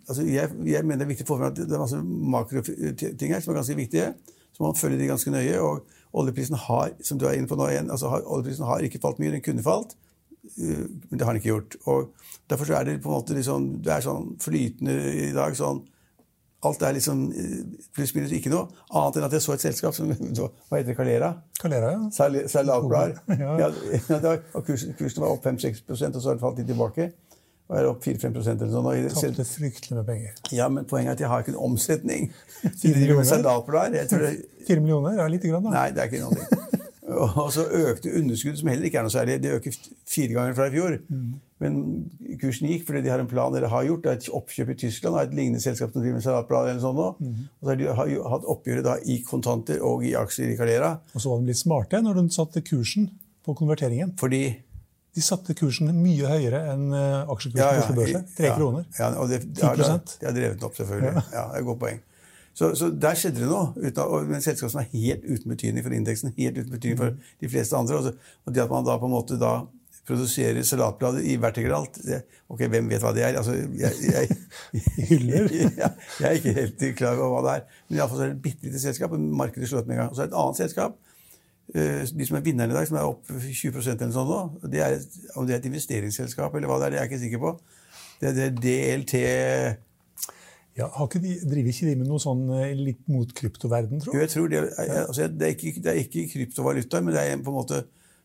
altså 0.08 0.26
jeg, 0.26 0.50
jeg, 0.72 0.82
mener 0.88 1.04
det 1.04 1.06
er 1.06 1.12
viktig 1.12 1.28
å 1.28 1.30
få 1.30 1.38
frem 1.38 1.52
at 1.52 1.60
det 1.60 1.70
er 1.70 1.82
masse 1.84 2.02
makroting 2.02 3.34
her 3.36 3.44
som 3.44 3.54
er 3.54 3.60
ganske 3.60 3.78
viktige. 3.78 4.12
Så 4.52 4.66
man 4.66 4.78
følger 4.78 4.98
de 4.98 5.10
ganske 5.12 5.34
nøye. 5.34 5.58
og 5.62 5.86
Oljeprisen 6.12 6.58
har 6.68 6.92
som 7.04 7.20
du 7.20 7.26
er 7.28 7.38
inne 7.38 7.48
på 7.48 7.56
nå 7.56 7.70
igjen, 7.70 7.90
altså 7.92 8.10
oljeprisen 8.20 8.66
har 8.68 8.84
ikke 8.84 9.00
falt 9.02 9.22
mye. 9.22 9.32
Den 9.32 9.44
kunne 9.44 9.64
falt, 9.64 9.94
uh, 10.58 10.84
men 11.08 11.16
det 11.16 11.24
har 11.24 11.32
den 11.32 11.40
ikke 11.40 11.54
gjort. 11.54 11.78
og 11.86 12.12
Derfor 12.50 12.68
så 12.68 12.76
er 12.78 12.88
det 12.88 13.00
på 13.00 13.08
en 13.08 13.16
måte 13.16 13.36
liksom, 13.36 13.72
det 13.84 13.94
er 13.94 14.04
sånn 14.04 14.34
flytende 14.42 14.98
i 15.28 15.32
dag. 15.36 15.56
sånn, 15.56 15.84
Alt 16.62 16.82
er 16.86 16.94
liksom 16.94 17.24
pluss-minus 17.96 18.30
ikke 18.36 18.50
noe. 18.52 18.68
Annet 18.94 19.16
enn 19.18 19.24
at 19.26 19.32
jeg 19.34 19.42
så 19.42 19.56
et 19.56 19.64
selskap 19.64 19.96
som 19.96 20.12
Hva 20.12 20.76
heter 20.76 20.92
det? 20.92 20.94
Calera? 20.94 21.32
Calera, 21.58 21.96
ja. 21.96 22.44
Salatblader. 22.46 23.18
Ja. 23.42 23.56
ja, 23.64 24.36
kursen, 24.68 24.94
kursen 24.98 25.24
var 25.24 25.32
opp 25.32 25.48
5-6 25.48 25.82
og 25.88 25.98
så 25.98 26.28
har 26.28 26.36
den 26.36 26.44
falt 26.44 26.60
litt 26.60 26.70
tilbake 26.70 27.08
og 27.70 27.78
er 27.78 27.88
opp 27.88 28.02
4-5 28.04 28.34
eller 28.42 28.68
sånn. 28.72 28.88
Tapte 29.14 29.46
fryktelig 29.48 29.96
med 29.96 30.08
penger. 30.08 30.34
Ja, 30.52 30.68
men 30.72 30.84
Poenget 30.88 31.14
er 31.14 31.16
at 31.16 31.22
jeg 31.24 31.30
har 31.32 31.44
ikke 31.44 31.54
en 31.54 31.62
omsetning. 31.70 32.28
Fire 32.82 32.98
millioner? 32.98 33.24
Fire 34.66 34.82
millioner 34.82 35.22
er 35.22 35.32
lite 35.32 35.48
grann, 35.48 35.68
da. 35.68 35.72
Nei, 35.78 35.88
det 35.94 36.04
er 36.04 36.10
ikke 36.10 36.26
noe. 36.26 36.80
og 37.12 37.48
så 37.54 37.64
økte 37.66 38.12
underskuddet, 38.18 38.60
som 38.60 38.68
heller 38.70 38.88
ikke 38.88 39.00
er 39.00 39.06
noe 39.06 39.14
særlig. 39.14 39.38
Det 39.42 39.54
øker 39.56 39.78
fire 40.08 40.34
ganger 40.36 40.58
fra 40.58 40.68
i 40.68 40.74
fjor. 40.74 40.98
Mm. 41.08 41.32
Men 41.62 41.78
kursen 42.40 42.68
gikk 42.70 42.86
fordi 42.88 43.04
de 43.04 43.12
har 43.12 43.22
en 43.22 43.30
plan 43.30 43.54
dere 43.54 43.70
har 43.70 43.86
gjort. 43.86 44.02
Det 44.04 44.12
er 44.12 44.20
et 44.20 44.28
oppkjøp 44.40 44.72
i 44.74 44.78
Tyskland 44.82 45.16
av 45.16 45.26
et 45.26 45.36
lignende 45.36 45.62
selskap 45.62 45.92
som 45.92 46.02
driver 46.02 46.18
med 46.18 46.26
salatblad. 46.26 46.70
eller 46.72 46.82
sånn 46.82 46.98
nå. 46.98 47.08
Mm. 47.20 47.40
Og 47.60 47.68
så 47.68 47.96
har 47.98 48.10
de 48.10 48.20
hatt 48.34 48.50
oppgjøret 48.56 48.88
da 48.88 48.98
i 49.04 49.18
kontanter 49.28 49.82
og 49.86 50.06
i 50.06 50.14
aksjer 50.18 50.52
i 50.54 50.58
Calera. 50.58 50.96
Og 51.12 51.24
så 51.24 51.32
var 51.32 51.42
de 51.42 51.52
litt 51.52 51.62
smarte 51.62 52.02
når 52.02 52.20
de 52.20 52.26
satte 52.34 52.64
kursen 52.66 53.10
på 53.46 53.56
konverteringen. 53.58 54.14
Fordi 54.20 54.44
de 55.12 55.22
satte 55.24 55.54
kursen 55.58 55.90
mye 55.92 56.28
høyere 56.28 56.62
enn 56.72 56.86
eh, 56.96 57.32
aksjekursen 57.32 57.60
ja, 57.60 57.68
ja, 57.76 57.82
på 57.84 57.90
Oslo 57.90 57.98
Børs. 57.98 58.32
Tre 58.38 58.48
ja, 58.48 58.54
kroner. 58.56 58.86
Ja, 58.96 59.10
og 59.20 59.28
det, 59.28 59.42
10 59.50 59.60
ja, 59.66 59.74
De 59.76 60.28
har 60.28 60.36
drevet 60.38 60.56
den 60.56 60.68
opp, 60.68 60.78
selvfølgelig. 60.78 61.12
Ja. 61.12 61.24
det 61.28 61.42
er 61.42 61.60
et 61.60 61.68
godt 61.68 61.80
poeng. 61.82 62.00
Så, 62.54 62.74
så, 62.76 62.88
der 63.04 63.16
skjedde 63.16 63.40
det 63.40 63.48
noe. 63.48 63.72
Uten, 63.76 64.34
et 64.36 64.44
selskap 64.44 64.72
som 64.72 64.80
er 64.82 64.88
helt 64.92 65.28
uten 65.28 65.52
betydning 65.52 65.84
for 65.84 65.96
indeksen. 65.96 66.32
helt 66.36 66.58
uten 66.58 66.72
betydning 66.72 66.98
for 67.00 67.12
mm. 67.12 67.30
de 67.44 67.52
fleste 67.52 67.76
andre. 67.76 68.00
Og, 68.00 68.08
så, 68.08 68.34
og 68.46 68.56
det 68.56 68.64
at 68.64 68.72
man 68.72 68.88
da 68.88 68.96
på 69.00 69.08
en 69.08 69.14
måte 69.14 69.38
da 69.40 69.52
produserer 70.08 70.64
salatblader 70.66 71.22
i 71.30 71.36
vertikalt 71.38 72.00
Ok, 72.50 72.64
hvem 72.72 72.88
vet 72.90 73.04
hva 73.04 73.12
det 73.14 73.22
er? 73.22 73.36
Altså, 73.38 73.54
jeg, 73.54 73.92
jeg, 74.02 74.36
Hyller? 75.12 75.46
jeg, 75.52 75.92
jeg 76.18 76.26
er 76.28 76.40
ikke 76.40 76.56
helt 76.56 76.84
klar 76.98 77.20
over 77.20 77.36
hva 77.36 77.44
det 77.46 77.54
er. 77.60 77.80
Men 77.88 78.00
iallfall 78.00 78.24
er 78.24 78.32
det 78.32 78.38
et 78.38 78.44
bitte 78.48 78.68
lite 78.68 78.80
selskap. 78.82 79.12
og 79.12 79.32
Markedet 79.44 79.68
slår 79.68 79.84
opp 79.84 79.92
med 79.92 79.98
en 79.98 80.04
gang. 80.06 80.12
Og 80.12 80.16
så 80.16 80.24
er 80.24 80.32
det 80.32 80.34
et 80.34 80.42
annet 80.42 80.64
selskap 80.64 81.00
de 81.72 82.26
som 82.28 82.36
er 82.36 82.44
vinnerne 82.44 82.74
i 82.74 82.76
dag, 82.76 82.88
som 82.88 82.98
er 83.00 83.08
opp 83.08 83.30
20% 83.32 83.94
eller 83.94 84.12
sånn 84.12 84.28
nå, 84.28 84.40
det 84.68 84.82
er, 84.84 84.98
om 85.40 85.46
det 85.48 85.54
er 85.56 85.62
et 85.62 85.70
investeringsselskap 85.70 86.52
eller 86.58 86.68
hva 86.68 86.76
det 86.82 86.90
er, 86.90 86.94
det 86.94 86.98
er 86.98 87.06
jeg 87.06 87.12
ikke 87.12 87.22
sikker 87.22 87.42
på. 87.42 87.54
Det 88.22 88.32
er 88.32 88.52
DLT 88.58 89.14
ja, 90.78 90.86
har 90.88 91.08
ikke 91.08 91.20
de, 91.20 91.32
Driver 91.44 91.72
ikke 91.72 91.88
de 91.88 91.96
med 92.00 92.08
noe 92.08 92.20
sånn 92.22 92.46
eh, 92.56 92.70
litt 92.76 93.02
mot 93.12 93.28
kryptoverden, 93.36 94.00
tror 94.00 94.14
du? 94.14 94.16
Jo, 94.16 94.22
jeg 94.24 94.32
tror 94.32 94.52
det, 94.52 94.60
altså, 95.02 95.26
det, 95.28 95.48
er 95.48 95.56
ikke, 95.56 95.82
det 95.84 95.90
er 95.92 96.00
ikke 96.00 96.28
kryptovaluta, 96.30 97.02
men 97.04 97.16
det 97.16 97.24
er 97.26 97.42
på 97.44 97.52
en 97.52 97.58
måte 97.58 97.82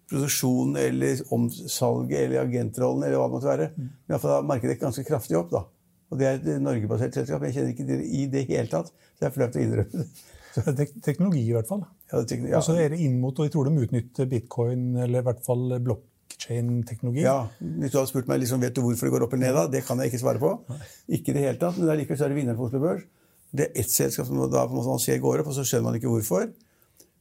produksjon 0.08 0.78
eller 0.80 1.20
omsalget 1.36 2.22
eller 2.22 2.46
agentrollen 2.46 3.04
eller 3.04 3.20
hva 3.20 3.28
det 3.28 3.36
måtte 3.36 3.50
være. 3.50 3.68
Mm. 3.74 3.90
Men 3.90 4.16
iallfall 4.16 4.36
har 4.38 4.48
markedet 4.48 4.80
ganske 4.80 5.04
kraftig 5.08 5.36
opp. 5.40 5.52
da. 5.52 5.66
Og 6.08 6.22
det 6.22 6.30
er 6.30 6.40
et 6.40 6.64
norgebasert 6.64 7.20
selskap. 7.20 7.44
Jeg 7.50 7.58
kjenner 7.58 7.74
ikke 7.76 7.90
det 7.90 8.00
i 8.06 8.24
det 8.32 8.46
hele 8.48 8.72
tatt, 8.72 8.94
så 9.18 9.28
jeg 9.28 9.34
er 9.34 9.52
til 9.52 9.60
å 9.60 9.66
innrømme 9.66 10.06
det. 10.08 10.88
Teknologi, 11.04 11.44
i 11.44 11.56
hvert 11.58 11.68
fall. 11.68 11.84
Ja, 12.08 12.22
ja. 12.24 12.58
Og 12.60 12.64
så 12.64 12.78
er 12.80 12.94
det 12.94 13.02
inn 13.04 13.18
mot, 13.20 13.36
og 13.36 13.48
jeg 13.48 13.54
tror 13.54 13.68
de 13.68 13.84
utnytter 13.84 14.30
bitcoin, 14.32 14.94
eller 14.96 15.24
i 15.24 15.28
hvert 15.28 15.42
fall 15.44 15.76
blockchain-teknologi. 15.84 17.26
Ja, 17.26 17.50
Hvis 17.60 17.92
du 17.92 17.98
hadde 18.00 18.12
spurt 18.14 18.30
meg 18.32 18.40
liksom, 18.44 18.62
vet 18.64 18.78
du 18.78 18.84
hvorfor 18.86 19.10
det 19.10 19.16
går 19.16 19.26
opp 19.28 19.36
eller 19.36 19.50
ned, 19.50 19.58
da, 19.60 19.66
det 19.74 19.84
kan 19.88 20.00
jeg 20.00 20.14
ikke 20.14 20.22
svare 20.24 20.42
på. 20.42 20.54
Nei. 20.72 20.80
Ikke 21.20 21.36
det 21.36 21.44
hele 21.44 21.60
tatt, 21.60 21.80
men 21.80 21.92
likevel 22.00 22.24
er 22.24 22.32
det 22.32 22.40
vinneren 22.40 22.60
på 22.60 22.70
Oslo 22.70 22.84
Børs. 22.84 23.04
Det 23.52 23.68
er 23.68 23.82
ett 23.84 23.92
selskap 23.92 24.28
som 24.28 24.40
da 24.40 24.64
på 24.68 24.76
en 24.76 24.80
måte 24.80 24.92
man 24.92 25.04
ser 25.04 25.20
går 25.24 25.44
opp, 25.44 25.52
og 25.52 25.56
så 25.58 25.68
skjønner 25.68 25.90
man 25.90 26.00
ikke 26.00 26.12
hvorfor. 26.12 26.48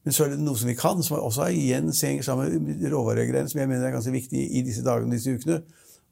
Men 0.07 0.14
så 0.14 0.23
er 0.23 0.37
det 0.37 0.38
noe 0.38 0.59
som 0.59 0.71
vi 0.71 0.76
kan, 0.78 1.02
som 1.02 1.19
også 1.19 1.49
er 1.49 1.59
igjen 1.59 1.90
henger 1.90 2.23
sammen 2.23 2.61
med 2.62 2.87
råvaregreiene, 2.93 3.50
som 3.50 3.59
jeg 3.59 3.71
mener 3.71 3.88
er 3.88 3.95
ganske 3.97 4.14
viktig 4.14 4.45
i 4.55 4.62
disse 4.66 4.85
dagene 4.87 5.11
og 5.11 5.19
disse 5.19 5.35
ukene. 5.35 5.64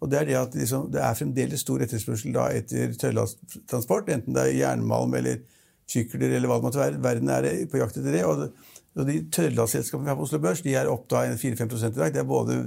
Og 0.02 0.10
Det 0.10 0.18
er 0.18 0.26
det 0.28 0.34
at 0.36 0.56
liksom, 0.58 0.88
det 0.92 1.00
er 1.00 1.14
fremdeles 1.14 1.62
stor 1.62 1.82
etterspørsel 1.84 2.34
da, 2.34 2.48
etter 2.58 2.90
tørrlasttransport, 2.98 4.10
enten 4.10 4.34
det 4.34 4.42
er 4.48 4.58
jernmalm 4.58 5.14
eller 5.14 5.44
sykler 5.90 6.30
eller 6.30 6.50
hva 6.50 6.60
det 6.60 6.66
måtte 6.68 6.80
være. 6.80 7.02
Verden 7.04 7.32
er 7.34 7.50
på 7.70 7.80
jakt 7.80 7.98
etter 8.00 8.14
det. 8.14 8.24
Og, 8.28 8.48
og 8.94 9.08
de 9.08 9.20
trøndelagsselskapene 9.34 10.06
vi 10.06 10.12
har 10.12 10.18
på 10.18 10.26
Oslo 10.26 10.40
Børs, 10.42 10.62
de 10.64 10.74
er 10.78 10.90
opp 10.90 11.06
da 11.10 11.26
4-5 11.34 11.76
i 11.76 11.94
dag. 11.98 12.14
Det 12.14 12.22
er 12.22 12.28
både 12.28 12.58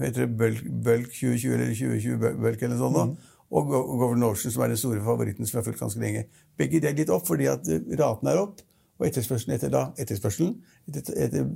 heter 0.00 0.26
det 0.26 0.38
Bulk, 0.38 0.64
Bulk 0.84 1.12
2020 1.12 1.54
eller 1.54 1.74
2020 1.74 2.42
Bulk 2.42 2.62
eller 2.62 2.78
sånt. 2.80 2.96
Mm. 2.96 3.16
Og 3.52 3.66
Govern 3.68 4.22
Ocean, 4.22 4.52
som 4.52 4.62
er 4.64 4.72
den 4.72 4.80
store 4.80 5.02
favoritten 5.04 5.46
som 5.46 5.58
vi 5.58 5.60
har 5.60 5.64
fulgt 5.66 5.80
ganske 5.80 6.00
lenge. 6.00 6.24
Begge 6.56 6.80
de 6.80 6.88
er 6.88 6.96
litt 6.96 7.12
opp 7.12 7.26
fordi 7.28 7.50
at 7.52 7.68
eh, 7.68 7.82
raten 8.00 8.30
er 8.32 8.40
opp. 8.40 8.62
Og 9.00 9.08
etterspørselen 9.08 9.56
etter, 9.56 9.72
da, 9.72 9.88
etterspørselen 9.98 10.54
etter, 10.88 11.16
etter 11.26 11.48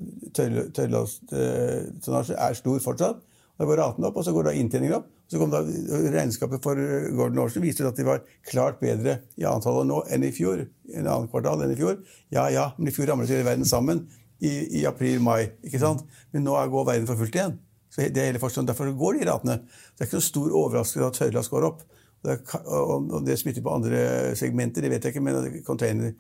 tørrlasttonnasje 0.77 2.37
er 2.37 2.59
stor 2.59 2.81
fortsatt. 2.85 3.23
Da 3.57 3.69
går 3.69 3.81
raten 3.81 4.05
opp, 4.05 4.19
og 4.19 4.27
så 4.27 4.35
går 4.35 4.51
da 4.51 4.57
inntjeningen 4.59 4.99
opp. 4.99 5.09
Så 5.27 5.41
kom 5.41 5.51
da 5.51 5.63
Regnskapet 5.65 6.63
for 6.63 6.79
Gordon 7.17 7.41
Aarsen 7.43 7.65
viser 7.65 7.89
at 7.89 7.99
de 7.99 8.07
var 8.07 8.23
klart 8.47 8.79
bedre 8.83 9.19
i 9.41 9.47
antallet 9.49 9.89
nå 9.89 10.05
enn 10.15 10.27
i 10.27 10.33
fjor. 10.35 10.63
en 10.95 11.07
annen 11.07 11.29
kvartal 11.33 11.65
enn 11.65 11.75
i 11.75 11.79
fjor. 11.79 11.99
Ja, 12.31 12.47
ja, 12.53 12.69
men 12.79 12.89
i 12.89 12.95
fjor 12.95 13.11
ramlet 13.11 13.33
hele 13.35 13.47
verden 13.47 13.67
sammen 13.67 14.05
i, 14.39 14.81
i 14.81 14.87
april-mai. 14.87 15.51
ikke 15.67 15.83
sant? 15.83 16.05
Men 16.33 16.47
nå 16.47 16.55
går 16.71 16.87
verden 16.93 17.09
for 17.11 17.19
fullt 17.19 17.35
igjen. 17.35 17.59
Så 17.91 18.07
det 18.13 18.23
er 18.23 18.31
hele 18.31 18.43
forskjellen. 18.43 18.69
Derfor 18.69 18.93
går 18.95 19.19
de 19.19 19.29
ratene. 19.31 19.59
Det 19.67 20.05
er 20.05 20.09
ikke 20.09 20.21
noen 20.21 20.31
stor 20.31 20.57
overraskelse 20.63 21.11
at 21.11 21.21
tørrlast 21.21 21.51
går 21.51 21.69
opp. 21.73 21.83
Det, 22.27 22.39
og, 22.65 23.11
og 23.11 23.27
det 23.27 23.37
smitter 23.39 23.63
på 23.63 23.75
andre 23.75 24.01
segmenter, 24.39 24.83
det 24.83 24.91
vet 24.91 25.05
jeg 25.05 25.15
ikke, 25.15 25.23
men 25.27 25.63
container 25.67 26.15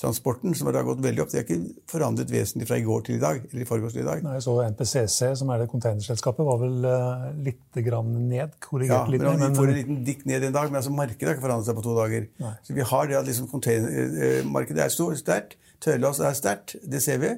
transporten, 0.00 0.54
som 0.56 0.70
har 0.70 0.84
gått 0.86 1.02
veldig 1.04 1.22
opp. 1.22 1.30
Det 1.32 1.40
er 1.40 1.44
ikke 1.44 1.84
forandret 1.90 2.30
vesentlig 2.32 2.68
fra 2.70 2.78
i 2.80 2.84
går 2.86 3.02
til 3.06 3.18
i 3.18 3.20
dag. 3.20 3.42
eller 3.50 3.64
i 3.64 3.68
forgårs 3.68 3.92
til 3.96 4.02
i 4.02 4.06
dag. 4.06 4.22
Nei, 4.24 4.38
så 4.44 4.54
NPCC, 4.64 5.18
som 5.36 5.52
er 5.52 5.62
det 5.62 5.68
containerselskapet, 5.72 6.46
var 6.46 6.60
vel 6.62 6.86
uh, 6.88 7.26
litt 7.44 7.80
grann 7.84 8.14
ned? 8.30 8.56
korrigert 8.64 9.10
ja, 9.10 9.12
litt 9.12 9.24
men 9.24 9.52
Vi 9.52 9.60
får 9.60 9.72
en 9.72 9.78
liten 9.80 10.00
dikk 10.06 10.24
ned 10.30 10.48
en 10.48 10.56
dag, 10.56 10.72
men 10.72 10.80
altså 10.80 10.94
markedet 10.94 11.28
har 11.28 11.36
ikke 11.36 11.44
forandret 11.44 11.68
seg 11.68 11.76
på 11.76 11.84
to 11.84 11.96
dager. 11.98 12.26
Nei. 12.40 12.54
Så 12.64 12.76
vi 12.76 12.88
har 12.92 13.10
det 13.10 13.20
at 13.20 13.28
liksom 13.28 13.50
containermarkedet 13.52 14.86
er 14.86 14.94
stort, 14.94 15.20
sterkt. 15.20 15.58
Tørrlast 15.84 16.24
er 16.24 16.36
sterkt. 16.36 16.76
Det 16.80 17.02
ser 17.04 17.20
vi. 17.20 17.36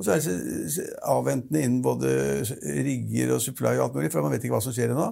Og 0.00 0.06
så 0.06 0.16
er 0.16 0.24
det 0.24 0.86
avventende 1.04 1.60
innen 1.60 1.82
både 1.84 2.10
rigger 2.64 3.34
og 3.36 3.42
supply 3.44 3.74
og 3.76 3.90
alt 3.90 3.98
mulig, 3.98 4.12
for 4.12 4.24
man 4.24 4.32
vet 4.32 4.46
ikke 4.46 4.56
hva 4.56 4.64
som 4.64 4.72
skjer 4.72 4.94
ennå. 4.94 5.10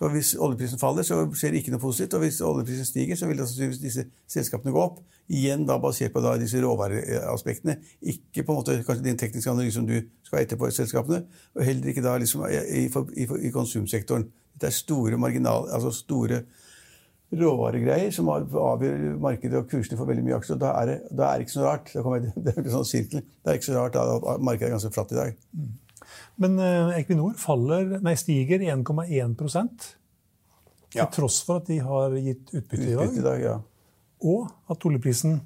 Så 0.00 0.08
Hvis 0.08 0.30
oljeprisen 0.40 0.80
faller, 0.80 1.04
så 1.04 1.26
skjer 1.36 1.52
det 1.52 1.60
ikke 1.60 1.74
noe 1.74 1.82
positivt. 1.82 2.14
Og 2.16 2.22
hvis 2.24 2.38
oljeprisen 2.40 2.86
stiger, 2.88 3.18
så 3.20 3.26
vil 3.28 3.36
det 3.36 3.68
disse 3.82 4.06
selskapene 4.32 4.72
gå 4.72 4.80
opp. 4.80 5.02
Igjen 5.28 5.66
da 5.68 5.76
basert 5.78 6.14
på 6.14 6.22
da 6.24 6.32
disse 6.40 6.62
råvareaspektene. 6.62 7.76
Ikke 8.08 8.46
på 8.46 8.54
en 8.54 8.60
måte 8.62 8.78
kanskje 8.86 9.04
din 9.04 9.20
tekniske 9.20 9.52
analyse 9.52 9.76
som 9.76 9.84
du 9.86 9.98
skal 10.24 10.40
etterpå 10.40 10.70
i 10.70 10.74
selskapene. 10.74 11.20
Og 11.52 11.66
heller 11.68 11.92
ikke 11.92 12.04
da 12.06 12.16
liksom 12.16 12.46
i, 12.48 12.86
i, 12.86 13.28
i 13.28 13.52
konsumsektoren. 13.52 14.24
Det 14.56 14.70
er 14.70 14.78
store 14.78 15.20
marginal, 15.20 15.68
altså 15.68 15.92
store 15.92 16.40
råvaregreier 17.36 18.10
som 18.14 18.32
avgjør 18.32 19.20
markedet 19.22 19.60
og 19.60 19.68
kursene 19.70 20.00
for 20.00 20.08
veldig 20.08 20.24
mye 20.24 20.40
aksjer. 20.40 20.58
Da 20.64 20.72
er 20.80 20.88
det, 20.88 20.96
da 21.12 21.28
er 21.28 21.38
det 21.38 21.46
ikke 21.46 21.58
så 21.58 21.68
rart. 21.68 21.92
Det, 22.48 22.56
er 22.56 22.72
sånn. 22.72 23.04
Det 23.12 23.52
er 23.52 23.60
ikke 23.60 23.68
så 23.68 23.76
rart 23.76 24.00
at 24.00 24.42
markedet 24.42 24.72
er 24.72 24.76
ganske 24.78 24.94
flatt 24.96 25.12
i 25.12 25.20
dag. 25.20 25.38
Mm. 25.52 25.70
Men 26.40 26.58
eh, 26.62 26.98
Equinor 27.00 27.36
faller, 27.40 27.98
nei, 28.04 28.16
stiger 28.18 28.62
1,1 28.64 29.36
ja. 30.94 31.06
til 31.06 31.06
tross 31.20 31.40
for 31.46 31.60
at 31.60 31.70
de 31.70 31.78
har 31.84 32.16
gitt 32.18 32.52
utbytte, 32.54 32.90
dag. 32.96 33.16
I 33.16 33.24
dag 33.28 33.46
ja. 33.46 33.56
Og 34.26 34.50
at 34.70 34.84
oljeprisen 34.88 35.40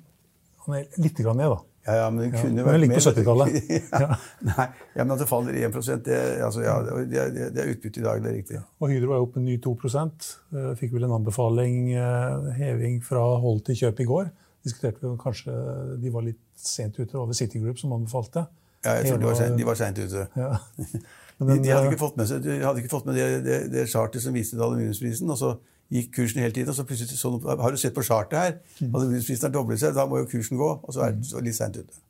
er 0.73 0.91
litt 1.03 1.21
ned, 1.21 1.49
da. 1.53 1.61
Ja, 1.85 1.95
ja, 1.99 2.05
men 2.11 2.23
det 2.23 2.31
kunne 2.41 2.61
ja, 2.63 2.67
vært 2.67 2.87
mer. 2.89 2.97
på 2.97 3.11
70-tallet. 3.11 3.57
ja. 4.05 4.17
Nei, 4.49 4.67
ja, 4.97 5.05
men 5.05 5.13
at 5.15 5.21
det 5.21 5.29
faller 5.29 5.59
1 5.59 5.77
det, 6.07 6.21
altså, 6.47 6.63
ja, 6.65 6.79
det, 6.87 7.19
er, 7.21 7.35
det 7.53 7.61
er 7.61 7.73
utbytte 7.75 8.01
i 8.01 8.07
dag, 8.07 8.23
det 8.25 8.31
er 8.31 8.39
riktig. 8.39 8.61
Og 8.81 8.93
Hydro 8.93 9.13
er 9.13 9.27
oppe 9.27 9.43
en 9.43 9.49
ny 9.49 9.59
2 9.63 9.75
eh, 10.01 10.71
Fikk 10.81 10.97
vel 10.97 11.05
en 11.09 11.19
anbefaling, 11.19 11.93
eh, 11.93 12.49
heving 12.61 13.03
fra 13.05 13.25
hold 13.43 13.67
til 13.69 13.83
kjøp 13.83 14.01
i 14.01 14.09
går. 14.09 14.33
Diskuterte 14.65 15.05
vi 15.05 15.21
kanskje 15.21 15.55
de 16.01 16.13
var 16.15 16.25
litt 16.25 16.41
sent 16.57 16.97
ute 16.97 17.19
over 17.21 17.37
City 17.37 17.61
Group, 17.61 17.77
som 17.79 17.93
anbefalte. 17.93 18.47
Ja, 18.85 18.97
jeg 19.01 19.09
tror 19.09 19.21
de 19.21 19.29
var, 19.29 19.37
sent, 19.39 19.59
de 19.59 19.67
var 19.67 19.79
sent 19.81 20.01
ute. 20.01 20.27
Ja. 20.37 20.51
Men, 21.39 21.57
de, 21.57 21.63
de, 21.65 21.71
hadde 21.75 21.91
ikke 21.91 22.03
fått 22.05 22.19
med, 22.19 22.29
seg, 22.31 22.45
ikke 22.47 22.93
fått 22.93 23.07
med 23.09 23.17
det, 23.19 23.29
det, 23.43 23.57
det 23.73 23.89
chartet 23.91 24.23
som 24.23 24.37
viste 24.37 24.61
aluminiumsprisen. 24.61 25.31
og 25.35 25.41
så 25.41 25.57
gikk 25.93 26.13
kursen 26.15 26.43
hele 26.45 26.55
tiden. 26.55 26.71
og 26.71 26.79
så 26.79 26.87
plutselig 26.87 27.19
så, 27.19 27.33
Har 27.49 27.75
du 27.75 27.81
sett 27.81 27.95
på 27.95 28.05
chartet 28.07 28.39
her? 28.39 28.57
Mm. 28.81 28.95
Aluminiumsprisen 28.95 29.49
har 29.49 29.55
doblet 29.55 29.83
seg, 29.83 29.97
da 29.97 30.07
må 30.09 30.23
jo 30.23 30.31
kursen 30.31 30.61
gå. 30.61 30.71
Og 30.83 30.95
så 30.95 31.09
er 31.09 31.17
det 31.17 31.45
litt 31.45 31.59
seint 31.59 31.77
ute. 31.81 32.01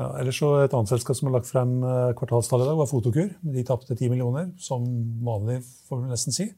Ja, 0.00 0.08
ellers 0.18 0.38
så 0.40 0.54
Et 0.62 0.72
annet 0.72 0.88
selskap 0.88 1.16
som 1.18 1.28
har 1.28 1.36
lagt 1.36 1.50
frem 1.50 1.74
eh, 1.84 2.12
kvartalstallet 2.16 2.64
i 2.64 2.70
dag, 2.70 2.78
var 2.80 2.88
Fotokur. 2.88 3.34
De 3.56 3.64
tapte 3.68 3.96
10 3.96 4.12
millioner, 4.12 4.48
som 4.58 4.86
vanlig, 5.24 5.60
får 5.88 6.00
vi 6.00 6.12
nesten 6.12 6.36
si. 6.36 6.48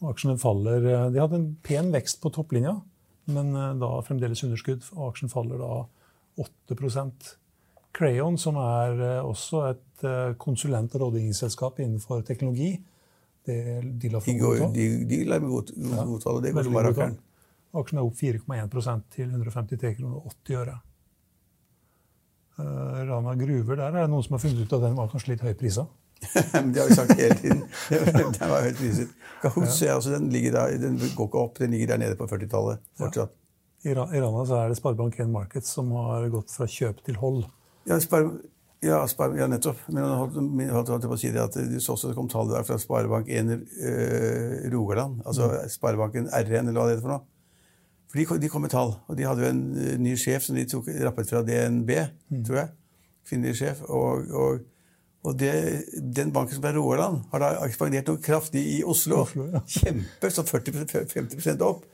Og 0.00 0.12
aksjene 0.12 0.38
faller 0.40 0.86
eh, 0.86 1.08
De 1.14 1.22
hadde 1.22 1.40
en 1.40 1.48
pen 1.66 1.90
vekst 1.94 2.22
på 2.22 2.32
topplinja, 2.34 2.76
men 3.34 3.50
eh, 3.54 3.74
da 3.82 3.90
fremdeles 4.06 4.44
underskudd. 4.46 4.86
og 4.96 5.10
Aksjen 5.10 5.32
faller 5.32 5.60
da 5.60 5.72
8 6.40 6.78
Crayon, 7.96 8.38
som 8.38 8.56
er 8.62 9.00
også 9.20 9.64
et 9.70 10.04
konsulent- 10.40 10.94
og 10.94 11.02
rådgivningsselskap 11.02 11.80
innenfor 11.82 12.22
teknologi, 12.24 12.70
det, 13.46 13.56
de 14.00 14.08
la 14.12 14.20
for 14.22 14.38
gode 14.40 14.60
tall. 14.60 14.74
De, 14.74 14.86
de 15.10 15.18
la 15.28 15.38
med 15.40 15.50
godt, 15.50 15.72
tall, 16.22 16.38
og 16.38 16.44
det 16.44 16.52
går 16.54 16.68
som 16.68 16.76
bare 16.76 16.92
rakkeren. 16.92 17.18
Aksjen 17.80 18.00
er 18.00 18.06
opp 18.06 18.16
4,1 18.18 19.02
til 19.14 19.28
153 19.28 19.96
kroner 19.98 20.16
og 20.18 20.32
80 20.46 20.60
øre. 20.60 20.76
Uh, 22.60 23.00
Rana 23.08 23.34
Gruver, 23.40 23.78
der 23.78 23.86
er 23.88 24.04
det 24.04 24.10
noen 24.12 24.26
som 24.26 24.36
har 24.36 24.42
funnet 24.42 24.64
ut 24.64 24.74
at 24.76 24.82
den 24.84 24.96
var 24.98 25.10
kanskje 25.12 25.34
litt 25.34 25.44
høyprisa? 25.46 25.86
prisa. 25.86 26.00
det 26.72 26.80
har 26.80 26.88
vi 26.88 26.94
sagt 26.94 27.14
hele 27.16 27.36
tiden. 27.38 27.62
den 28.40 28.50
var 28.50 28.66
høyt 28.66 28.76
priset. 28.76 29.14
Kahoot, 29.40 29.70
ja. 29.80 29.94
altså, 29.94 30.16
den, 30.18 30.28
der, 30.30 30.74
den, 30.82 30.98
går 31.16 31.30
ikke 31.30 31.44
opp, 31.44 31.58
den 31.58 31.70
ligger 31.70 31.94
der 31.94 32.02
nede 32.02 32.18
på 32.18 32.28
40-tallet 32.28 32.82
fortsatt. 33.00 33.32
Ja. 33.32 33.36
I 33.90 33.94
Rana 33.96 34.44
så 34.44 34.58
er 34.58 34.68
det 34.68 34.76
Sparebank1 34.76 35.30
Markets 35.32 35.72
som 35.72 35.88
har 35.96 36.26
gått 36.28 36.52
fra 36.52 36.68
kjøp 36.68 37.00
til 37.06 37.16
hold. 37.22 37.46
Ja, 37.88 37.98
spare, 38.00 38.30
ja, 38.80 39.00
ja, 39.36 39.46
nettopp. 39.48 39.80
Men 39.88 40.02
jeg 40.04 40.18
holdt, 40.20 40.38
holdt, 40.72 40.92
holdt 40.94 41.08
på 41.10 41.16
å 41.16 41.20
si 41.20 41.32
det 41.34 41.42
at 41.42 41.56
du 41.56 41.76
så 41.80 41.94
også 41.96 42.10
det 42.10 42.16
kom 42.16 42.30
tall 42.32 42.48
der 42.48 42.64
fra 42.64 42.78
Sparebank1 42.80 43.52
øh, 43.52 44.54
Rogaland. 44.72 45.20
Altså 45.26 45.50
mm. 45.52 45.68
Sparebanken 45.74 46.30
R1, 46.32 46.62
eller 46.62 46.78
hva 46.78 46.88
det 46.88 46.96
heter 46.96 47.06
for 47.06 47.16
noe. 47.16 47.26
For 48.10 48.18
de, 48.18 48.40
de, 48.42 48.50
kom 48.50 48.64
med 48.66 48.72
tall. 48.72 48.96
Og 49.06 49.18
de 49.18 49.26
hadde 49.28 49.44
jo 49.44 49.52
en 49.52 49.64
uh, 49.76 49.94
ny 50.02 50.16
sjef 50.18 50.48
som 50.48 50.56
de 50.58 50.66
tok 50.68 50.88
rappet 51.04 51.28
fra 51.30 51.44
DNB, 51.46 51.92
mm. 52.32 52.44
tror 52.48 52.62
jeg. 52.62 52.72
Kvinnelig 53.28 53.60
sjef. 53.60 53.84
Og, 53.86 54.32
og, 54.34 54.64
og 55.28 55.36
det, 55.38 55.52
den 56.16 56.32
banken 56.34 56.56
som 56.56 56.66
er 56.66 56.74
Rogaland, 56.80 57.20
har 57.30 57.44
da 57.44 57.52
ekspandert 57.68 58.08
noe 58.10 58.22
kraftig 58.24 58.64
i 58.78 58.80
Oslo. 58.82 59.26
Oslo 59.28 59.46
ja. 59.52 59.62
Kjempe, 59.76 60.32
så 60.32 60.46
40-50% 60.48 61.68
opp. 61.68 61.84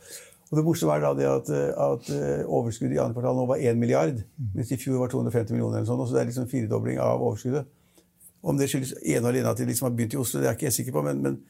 Og 0.50 0.58
Det 0.58 0.64
morsomme 0.64 0.94
er 0.94 1.02
da 1.02 1.12
det 1.18 1.26
at, 1.26 1.48
at 1.50 2.10
eh, 2.14 2.44
overskuddet 2.46 2.94
i 2.94 3.00
andre 3.02 3.16
kvartal 3.16 3.34
nå 3.34 3.48
var 3.50 3.62
1 3.62 3.80
milliard, 3.80 4.20
mens 4.54 4.70
i 4.70 4.78
fjor 4.78 5.00
var 5.02 5.10
250 5.10 5.56
millioner. 5.56 5.80
eller 5.80 5.88
sånn, 5.88 6.04
så 6.06 6.14
Det 6.14 6.22
er 6.22 6.30
liksom 6.30 6.48
firedobling 6.50 7.00
av 7.02 7.22
overskuddet. 7.22 7.66
Om 8.46 8.60
det 8.60 8.68
skyldes 8.70 8.94
ene 9.02 9.24
og 9.24 9.32
alene 9.32 9.50
at 9.50 9.58
de 9.58 9.66
liksom 9.66 9.88
har 9.88 9.96
begynt 9.96 10.14
i 10.14 10.20
Oslo, 10.22 10.40
det 10.40 10.50
er 10.50 10.54
ikke 10.54 10.68
jeg 10.68 10.78
sikker 10.78 10.94
på. 10.94 11.02
men, 11.02 11.22
men 11.22 11.40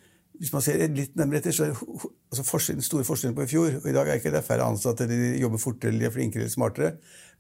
hvis 0.41 0.53
man 0.53 0.65
ser 0.65 0.83
litt 0.93 1.15
nærmere 1.17 1.41
etter, 1.41 1.55
så 1.55 1.67
er 1.67 1.77
altså 1.77 2.45
forskjellen, 2.45 2.85
store 2.85 3.07
forskjellen 3.09 3.37
på 3.37 3.47
i 3.47 3.51
fjor 3.51 3.79
og 3.79 3.87
I 3.89 3.95
dag 3.97 4.11
er 4.11 4.19
ikke 4.21 4.33
det 4.35 4.45
færre 4.45 4.67
ansatte, 4.69 5.09
de 5.09 5.37
jobber 5.41 5.61
fortere, 5.63 5.97
de 5.97 6.09
er 6.09 6.13
flinkere 6.13 6.45
eller 6.45 6.53
smartere. 6.53 6.91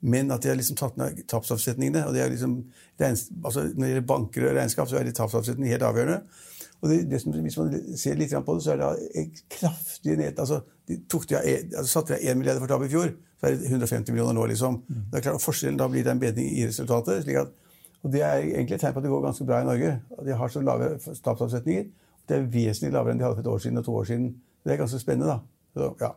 Men 0.00 0.32
at 0.32 0.44
de 0.44 0.50
har 0.52 0.58
liksom 0.58 0.78
tatt 0.80 0.96
ned 1.00 1.22
tapsavsetningene. 1.28 2.06
og 2.06 2.14
det 2.14 2.22
er 2.22 2.32
liksom, 2.32 2.58
altså 3.00 3.66
Når 3.68 3.82
det 3.82 3.90
gjelder 3.92 4.08
banker 4.08 4.48
og 4.48 4.56
regnskap, 4.56 4.88
så 4.88 4.98
er 4.98 5.04
de 5.04 5.12
tapsavsetningene 5.16 5.72
helt 5.72 5.86
avgjørende. 5.88 6.20
Og 6.86 6.92
det, 6.92 7.10
det 7.10 7.18
som, 7.20 7.34
Hvis 7.34 7.58
man 7.58 7.72
ser 7.98 8.18
litt 8.18 8.32
på 8.46 8.54
det, 8.54 8.62
så 8.62 8.74
er 8.74 8.82
det 8.82 9.24
kraftig 9.50 10.16
ned 10.20 10.38
altså, 10.38 10.60
de 10.86 11.00
tok 11.10 11.28
de, 11.28 11.36
altså, 11.42 11.86
Satte 11.90 12.14
de 12.14 12.30
1 12.30 12.38
milliard 12.38 12.60
for 12.62 12.70
tap 12.70 12.84
i 12.86 12.90
fjor, 12.92 13.10
så 13.40 13.48
er 13.48 13.56
det 13.56 13.70
150 13.72 14.14
millioner 14.14 14.36
nå. 14.38 14.46
liksom. 14.52 14.80
Mm. 14.86 15.04
Det 15.10 15.18
er 15.18 15.24
klart, 15.28 15.42
Forskjellen 15.42 15.78
da 15.80 15.88
blir 15.90 16.06
det 16.06 16.12
en 16.14 16.22
bedring 16.22 16.52
i 16.52 16.66
resultatet. 16.68 17.24
slik 17.24 17.40
at, 17.42 17.54
og 18.02 18.12
Det 18.12 18.22
er 18.22 18.36
egentlig 18.38 18.76
et 18.76 18.80
tegn 18.80 18.94
på 18.94 19.02
at 19.02 19.08
det 19.08 19.10
går 19.10 19.24
ganske 19.24 19.46
bra 19.48 19.60
i 19.60 19.66
Norge. 19.66 19.96
De 20.26 20.36
har 20.38 20.48
så 20.48 20.62
lave 20.62 20.92
tapsavsetninger. 21.24 21.88
Det 22.28 22.36
er 22.36 22.46
vesentlig 22.52 22.92
lavere 22.94 23.14
enn 23.14 23.18
de 23.18 23.26
hadde 23.26 23.40
for 23.40 23.46
et 23.46 23.54
år 23.54 23.58
siden 23.64 23.82
og 23.82 23.84
to 23.84 23.96
år 23.96 24.04
siden. 24.04 24.30
Det 24.64 24.72
er 24.72 24.78
ganske 24.78 25.02
spennende. 25.02 25.32
da. 25.32 25.38
Så, 25.74 25.90
ja. 26.00 26.12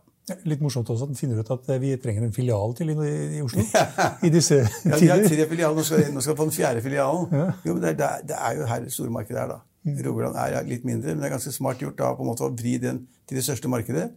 Litt 0.45 0.61
morsomt 0.61 0.89
også 0.93 1.07
at 1.07 1.09
den 1.09 1.17
finner 1.17 1.41
ut 1.41 1.49
at 1.53 1.69
vi 1.81 1.95
trenger 2.01 2.27
en 2.27 2.33
filial 2.33 2.75
til 2.77 2.91
i, 2.93 2.95
i 3.39 3.41
Oslo. 3.41 3.63
i 4.27 4.29
disse 4.29 4.59
ja, 4.59 4.99
de 4.99 5.09
har 5.09 5.23
tre 5.25 5.47
filialer, 5.49 5.75
nå 5.75 5.85
skal, 5.85 6.05
nå 6.13 6.21
skal 6.21 6.37
få 6.37 6.45
den 6.45 6.53
fjerde 6.53 6.83
filialen. 6.85 7.25
Ja. 7.33 7.47
Jo, 7.65 7.73
men 7.73 7.81
det 7.83 7.95
er, 7.95 8.21
det 8.29 8.37
er, 8.37 8.59
jo 8.59 8.67
her 8.69 8.83
det 8.85 8.93
store 8.93 9.13
markedet 9.15 9.41
er. 9.41 9.55
da. 9.55 9.59
Mm. 9.87 9.99
Rogaland 10.05 10.39
er 10.39 10.65
litt 10.67 10.87
mindre, 10.87 11.13
men 11.13 11.21
det 11.23 11.29
er 11.29 11.35
ganske 11.37 11.53
smart 11.55 11.79
gjort 11.83 11.99
da, 11.99 12.11
på 12.15 12.25
en 12.25 12.31
måte 12.31 12.47
å 12.47 12.51
vri 12.51 12.75
den 12.81 13.05
til 13.29 13.39
det 13.39 13.45
største 13.45 13.71
markedet. 13.71 14.09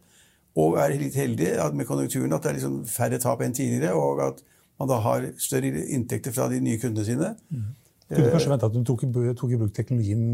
Og 0.59 0.77
er 0.81 0.97
litt 1.01 1.17
heldig 1.17 1.55
med 1.79 1.89
konjunkturen 1.89 2.35
at 2.37 2.45
det 2.45 2.51
er 2.51 2.59
liksom 2.59 2.81
færre 2.91 3.21
tap 3.23 3.45
enn 3.45 3.55
tidligere, 3.57 3.95
og 3.97 4.21
at 4.27 4.43
man 4.81 4.91
da 4.91 4.99
har 5.05 5.29
større 5.41 5.71
inntekter 5.95 6.35
fra 6.35 6.49
de 6.51 6.59
nye 6.65 6.81
kundene 6.83 7.07
sine. 7.07 7.31
Mm. 7.53 7.71
Kunne 8.13 8.33
kanskje 8.35 8.51
vente 8.53 8.69
at 8.69 8.75
hun 8.77 8.85
tok, 8.85 9.05
tok, 9.39 9.53
i 9.55 9.59
bruk 9.61 9.71
teknologien 9.73 10.25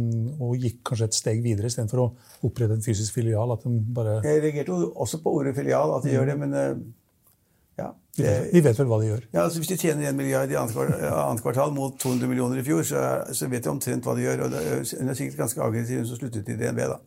og 0.42 0.56
gikk 0.58 0.80
kanskje 0.88 1.06
et 1.06 1.18
steg 1.18 1.42
videre 1.44 1.68
istedenfor 1.70 2.00
å 2.02 2.06
opprette 2.48 2.74
en 2.74 2.82
fysisk 2.82 3.14
filial? 3.20 3.52
at 3.54 3.66
bare... 3.94 4.16
Jeg 4.26 4.42
reagerte 4.42 4.74
også 4.74 5.20
på 5.22 5.36
ordet 5.38 5.54
filial, 5.54 5.92
at 5.94 6.06
de 6.06 6.10
mm. 6.10 6.16
gjør 6.16 6.32
det, 6.32 6.36
men 6.40 6.56
eh, 7.78 7.84
ja. 7.84 7.88
Det, 8.18 8.32
vi 8.52 8.62
vet 8.64 8.78
vel 8.80 8.88
hva 8.90 8.98
de 8.98 9.10
gjør? 9.12 9.26
Ja, 9.32 9.44
altså 9.44 9.60
Hvis 9.62 9.70
de 9.70 9.76
tjener 9.78 10.08
1 10.10 10.16
milliard 10.18 10.50
i 10.50 10.56
annet 10.58 11.42
kvartal, 11.42 11.70
mot 11.74 11.94
200 12.00 12.30
millioner 12.30 12.58
i 12.58 12.64
fjor, 12.66 12.82
så, 12.82 13.04
så, 13.32 13.46
vet 13.48 13.64
de 13.64 13.70
omtrent 13.70 14.08
hva 14.08 14.16
de 14.18 14.26
gjør. 14.26 14.42
og 14.48 14.56
Hun 14.58 15.12
er 15.12 15.18
sikkert 15.18 15.44
ganske 15.44 15.62
aggressiv, 15.62 16.02
hun 16.02 16.08
som 16.10 16.18
sluttet 16.18 16.50
i 16.50 16.58
DNB. 16.58 16.82
da. 16.90 16.98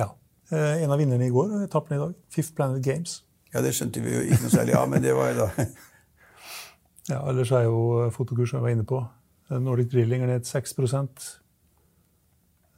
Ja. 0.00 0.08
Eh, 0.50 0.82
en 0.82 0.90
av 0.90 0.98
vinnerne 0.98 1.26
i 1.26 1.34
går, 1.34 1.52
etappen 1.64 1.96
i 1.96 2.00
dag. 2.00 2.16
Fifth 2.32 2.54
Planet 2.56 2.82
Games. 2.84 3.20
Ja, 3.52 3.60
Det 3.62 3.74
skjønte 3.74 4.00
vi 4.00 4.14
jo 4.14 4.24
ikke 4.24 4.44
noe 4.44 4.54
særlig 4.54 4.74
av, 4.78 4.88
men 4.88 5.02
det 5.02 5.14
var 5.14 5.32
jo 5.32 5.44
da 5.44 5.48
Ja, 7.10 7.24
Ellers 7.26 7.50
er 7.50 7.64
jo 7.66 7.80
eh, 8.04 8.12
fotokurs 8.14 8.54
jeg 8.54 8.62
var 8.62 8.72
inne 8.72 8.86
på. 8.86 9.02
Eh, 9.50 9.58
Nordic 9.58 9.90
Drilling 9.92 10.22
er 10.22 10.32
ned 10.36 10.46
6 10.46 10.76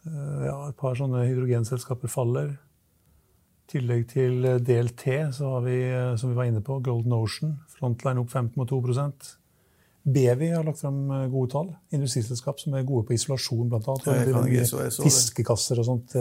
Ja, 0.03 0.69
Et 0.69 0.77
par 0.77 0.97
sånne 0.99 1.27
hydrogenselskaper 1.29 2.11
faller. 2.11 2.57
I 3.73 3.79
tillegg 3.79 4.03
til 4.11 4.43
DLT, 4.61 5.05
så 5.33 5.55
har 5.55 5.63
vi, 5.65 5.77
som 6.21 6.29
vi 6.29 6.37
var 6.37 6.51
inne 6.51 6.61
på, 6.61 6.77
Golden 6.85 7.15
Ocean. 7.17 7.55
Frontline 7.73 8.21
opp 8.21 8.29
5,2% 8.29 9.31
Bevi 10.03 10.49
har 10.51 10.67
lagt 10.67 10.83
frem 10.83 10.99
gode 11.31 11.49
tall. 11.55 11.71
Industriselskap 11.95 12.61
som 12.61 12.75
er 12.75 12.85
gode 12.85 13.07
på 13.07 13.15
isolasjon, 13.15 13.71
bl.a. 13.71 13.95
Fiskekasser 14.99 15.81
og 15.81 15.87
sånt. 15.89 16.17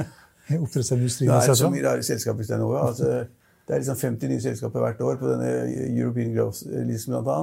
Oppdrettsindustrien. 0.58 1.30
Det 1.30 1.54
er 1.54 1.58
så 1.62 1.70
mye 1.72 1.86
rare 1.86 2.04
selskaper 2.04 2.44
i 2.44 2.58
nå. 2.60 2.68
Altså, 2.74 3.22
det 3.64 3.76
er 3.76 3.84
liksom 3.84 4.00
50 4.02 4.32
nye 4.34 4.42
selskaper 4.42 4.84
hvert 4.84 5.04
år 5.06 5.20
på 5.22 5.30
denne 5.30 5.50
European 5.86 6.34
Growth-listen 6.34 7.16
bl.a. 7.16 7.38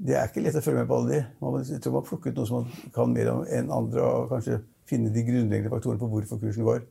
Det 0.00 0.14
er 0.16 0.28
ikke 0.30 0.44
lett 0.44 0.60
å 0.60 0.64
følge 0.64 0.84
med 0.84 0.92
på 0.92 1.00
alle 1.00 1.16
de. 1.16 1.24
Man, 1.42 1.64
jeg 1.64 1.80
tror 1.82 1.96
man 1.96 2.04
har 2.04 2.08
plukket 2.12 2.36
noe 2.38 2.48
som 2.48 2.60
man 2.60 2.92
kan 2.94 3.16
mer 3.16 3.32
om 3.34 3.42
enn 3.48 3.72
andre, 3.72 4.04
og 4.04 4.30
kanskje 4.30 4.62
finne 4.88 5.12
de 5.12 5.24
grunnleggende 5.26 5.72
faktorene 5.72 6.00
på 6.00 6.12
hvorfor 6.12 6.40
kursen 6.44 6.68
går. 6.68 6.84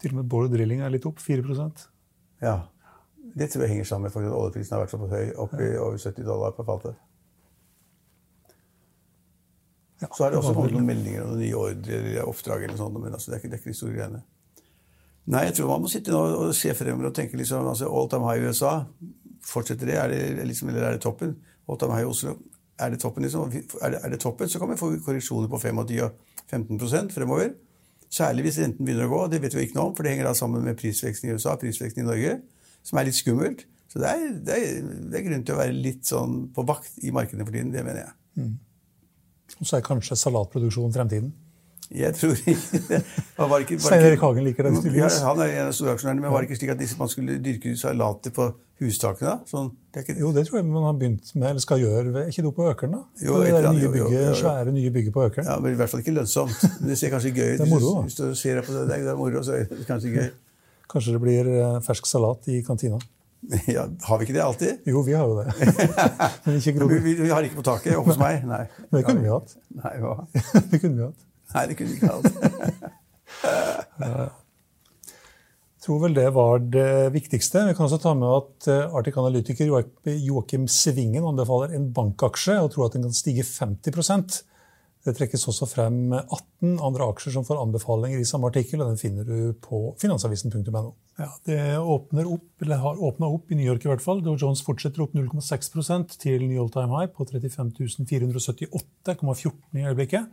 Til 0.00 0.12
og 0.12 0.20
med 0.20 0.28
Bård 0.30 0.52
Drilling 0.52 0.82
er 0.84 0.92
litt 0.92 1.06
opp, 1.08 1.20
4 1.22 1.42
Ja. 2.42 2.68
Det 3.36 3.50
tror 3.50 3.62
jeg 3.64 3.70
henger 3.70 3.84
sammen 3.84 4.10
med 4.12 4.28
at 4.28 4.32
oljeprisen 4.32 4.76
har 4.76 4.84
vært 4.84 4.94
såpass 4.94 5.10
høy, 5.10 5.34
opp 5.36 5.54
i 5.60 5.76
over 5.76 5.98
70 5.98 6.24
dollar 6.24 6.54
på 6.56 6.64
fatet. 6.64 6.94
Ja, 10.00 10.08
så 10.12 10.24
har 10.24 10.30
det 10.30 10.38
også 10.38 10.54
kommet 10.54 10.72
noen 10.76 10.86
meldinger 10.86 11.24
om 11.24 11.38
nye 11.40 11.56
ordre 11.56 11.98
eller 11.98 12.28
oppdrag, 12.28 12.64
eller 12.64 12.76
sånt, 12.76 12.98
men 13.00 13.12
altså, 13.12 13.30
det, 13.30 13.36
er 13.36 13.40
ikke, 13.40 13.50
det 13.50 13.58
er 13.58 13.62
ikke 13.62 13.72
de 13.72 13.80
store 13.80 13.94
greiene. 13.96 14.22
Nei, 15.26 15.46
jeg 15.48 15.56
tror 15.56 15.72
man 15.72 15.82
må 15.82 15.90
sitte 15.90 16.12
nå 16.12 16.20
og 16.20 16.52
se 16.54 16.74
fremover 16.76 17.10
og 17.10 17.16
tenke 17.16 17.40
liksom, 17.40 17.66
altså, 17.66 17.88
all 17.88 18.10
time 18.12 18.28
high 18.28 18.44
i 18.44 18.50
USA. 18.52 18.74
Fortsetter 19.46 19.88
det? 19.88 19.96
Er 19.96 20.12
det 20.12 20.46
liksom, 20.46 20.68
eller 20.70 20.86
er 20.86 20.96
det 20.96 21.02
toppen? 21.02 21.34
All 21.66 21.80
time 21.80 21.96
high 21.96 22.06
i 22.06 22.12
Oslo? 22.12 22.36
er 22.78 22.92
det 22.92 23.00
toppen, 23.00 23.24
liksom, 23.24 23.52
er 23.82 23.90
det, 23.90 24.00
er 24.04 24.12
det 24.12 24.20
toppen, 24.20 24.48
så 24.48 24.58
kan 24.60 24.70
vi 24.70 24.76
få 24.76 24.90
korreksjoner 25.04 25.48
på 25.48 25.58
25 25.58 26.02
og 26.04 26.10
15% 26.52 27.14
fremover. 27.14 27.54
Særlig 28.12 28.46
hvis 28.46 28.60
renten 28.62 28.86
begynner 28.86 29.08
å 29.08 29.12
gå. 29.12 29.22
Det 29.32 29.40
vet 29.42 29.56
vi 29.56 29.64
ikke 29.66 29.78
noe 29.78 29.90
om, 29.90 29.96
for 29.96 30.06
det 30.06 30.14
henger 30.14 30.28
da 30.28 30.34
sammen 30.38 30.62
med 30.66 30.78
prisveksten 30.78 31.30
i 31.30 31.34
USA 31.34 31.56
prisveksten 31.60 32.04
i 32.04 32.06
Norge, 32.06 32.36
som 32.86 33.00
er 33.00 33.08
litt 33.08 33.18
skummelt. 33.18 33.66
Så 33.90 34.02
det 34.02 34.12
er, 34.12 34.28
det, 34.46 34.60
er, 34.60 34.86
det 35.10 35.18
er, 35.18 35.24
grunn 35.26 35.42
til 35.46 35.56
å 35.56 35.58
være 35.60 35.74
litt 35.74 36.06
sånn 36.08 36.38
på 36.54 36.64
vakt 36.68 37.00
i 37.06 37.12
markedene 37.14 37.46
for 37.46 37.54
tiden. 37.54 37.72
Det 37.74 37.82
mener 37.86 38.02
jeg. 38.04 38.14
Mm. 38.42 38.54
Og 39.56 39.68
så 39.68 39.78
er 39.78 39.86
kanskje 39.86 40.18
salatproduksjon 40.20 40.94
fremtiden? 40.94 41.34
Jeg 41.94 42.14
tror 42.18 42.34
ikke 42.34 42.80
det. 42.88 42.98
ikke 43.62 43.78
Stein 43.78 44.04
Erik 44.08 44.22
Hagen 44.24 44.44
liker 44.44 44.66
det 44.66 44.72
han 45.22 45.42
er 45.44 45.52
en 45.52 45.68
av 45.70 45.74
storaksjonærene, 45.76 46.24
men 46.24 46.32
var 46.34 46.42
det 46.42 46.50
ikke 46.50 46.58
slik 46.58 46.72
at 46.74 46.82
man 46.98 47.10
skulle 47.12 47.36
dyrke 47.42 47.76
salater 47.78 48.34
på 48.34 48.48
hustakene? 48.82 49.38
Sånn, 49.48 49.70
det 49.94 50.04
ikke... 50.04 50.16
Jo, 50.20 50.30
det 50.36 50.44
tror 50.48 50.60
jeg 50.60 50.66
man 50.68 50.84
har 50.84 50.96
begynt 51.00 51.30
med, 51.34 51.48
eller 51.50 51.62
skal 51.64 51.80
gjøre. 51.80 52.12
Er 52.22 52.30
ikke 52.32 52.44
det 52.44 52.52
på 52.58 52.66
Økeren, 52.70 52.96
da? 52.98 53.02
Jo, 53.24 53.38
det 53.40 53.52
der 53.54 53.68
nye 53.72 53.88
bygget, 53.88 54.00
jo, 54.02 54.08
jo, 54.12 54.24
jo. 54.28 54.38
Svære 54.42 54.74
nye 54.76 54.92
bygget 54.92 55.14
på 55.16 55.24
Økeren. 55.26 55.48
Ja, 55.48 55.58
men 55.62 55.72
I 55.72 55.80
hvert 55.80 55.92
fall 55.92 56.02
ikke 56.04 56.16
lønnsomt. 56.18 56.64
Men 56.80 56.92
det 56.92 56.98
ser 57.00 57.12
kanskje 57.14 57.32
gøy 57.32 57.50
ut. 57.54 57.58
Det 57.60 57.66
er 57.66 57.72
moro, 57.72 57.92
da. 57.96 58.06
Hvis 58.08 58.18
du 58.20 58.24
ser 58.36 58.62
på 58.66 58.76
det, 58.76 58.86
det 58.92 58.98
er 59.00 59.18
moro, 59.18 59.42
så 59.46 59.56
er 59.56 59.68
det 59.70 59.86
kanskje 59.88 60.12
gøy. 60.12 60.32
Kanskje 60.92 61.16
det 61.16 61.22
blir 61.24 61.48
eh, 61.50 61.78
fersk 61.86 62.08
salat 62.10 62.50
i 62.52 62.62
kantina? 62.66 63.00
Ja, 63.76 63.86
Har 64.02 64.18
vi 64.18 64.26
ikke 64.26 64.34
det 64.34 64.42
alltid? 64.42 64.86
Jo, 64.88 65.00
vi 65.06 65.12
har 65.12 65.28
jo 65.28 65.40
det. 65.40 65.52
Men 66.44 66.56
ikke 66.56 66.88
vi, 66.88 66.98
vi, 66.98 67.12
vi, 67.20 67.28
har 67.30 67.46
ikke 67.46 67.60
på 67.60 67.66
taket 67.66 67.96
hos 67.96 68.18
meg. 68.20 68.42
Nei. 68.48 68.64
Men 68.88 69.00
det 69.00 69.04
kunne 69.08 69.22
vi 69.22 69.30
hatt. 69.30 69.54
Nei, 69.82 69.94
hva? 70.02 70.16
det 70.72 70.80
kunne 70.80 70.96
vi 70.96 71.04
hatt. 71.04 71.28
Nei, 71.54 71.68
det 71.70 71.78
kunne 71.78 71.90
vi 71.92 71.96
ikke 72.00 72.12
hatt. 74.02 74.42
Tror 75.86 76.00
vel 76.02 76.16
det 76.16 76.26
var 76.34 76.58
det 76.58 77.12
viktigste. 77.14 77.62
Vi 77.68 77.76
kan 77.78 77.86
også 77.86 78.00
ta 78.02 78.12
med 78.18 78.26
at 78.26 78.68
eh, 78.72 78.96
Arctic 78.98 79.16
Analytiker 79.22 79.68
Joakim 79.70 80.66
Svingen 80.66 81.28
anbefaler 81.28 81.76
en 81.76 81.92
bankaksje 81.94 82.58
og 82.58 82.72
tror 82.74 82.88
at 82.88 82.96
den 82.98 83.06
kan 83.06 83.14
stige 83.14 83.46
50% 83.46 84.40
det 85.06 85.14
trekkes 85.14 85.44
også 85.46 85.68
frem 85.70 85.98
18 86.16 86.80
andre 86.82 87.06
aksjer 87.12 87.36
som 87.36 87.44
får 87.46 87.60
anbefalinger 87.62 88.18
i 88.18 88.26
samme 88.26 88.48
artikkel, 88.50 88.80
og 88.82 88.90
den 88.90 88.98
finner 88.98 89.26
du 89.26 89.52
på 89.62 89.92
finansavisen.no. 90.02 90.82
Ja, 91.20 91.28
det 91.46 91.60
åpner 91.78 92.26
opp, 92.26 92.48
eller 92.64 92.82
har 92.82 93.04
åpna 93.08 93.28
opp 93.30 93.52
i 93.52 93.58
New 93.58 93.68
York 93.68 93.86
i 93.86 93.90
hvert 93.92 94.02
fall. 94.02 94.24
Dow 94.24 94.34
Jones 94.40 94.64
fortsetter 94.66 95.04
opp 95.04 95.14
0,6% 95.14 96.18
til 96.24 96.48
new 96.48 96.64
all 96.64 96.72
time 96.74 96.90
high 96.90 97.12
på 97.12 97.28
35 97.28 97.70
478,14 98.10 99.78
i 99.78 99.86
øyeblikket. 99.86 100.26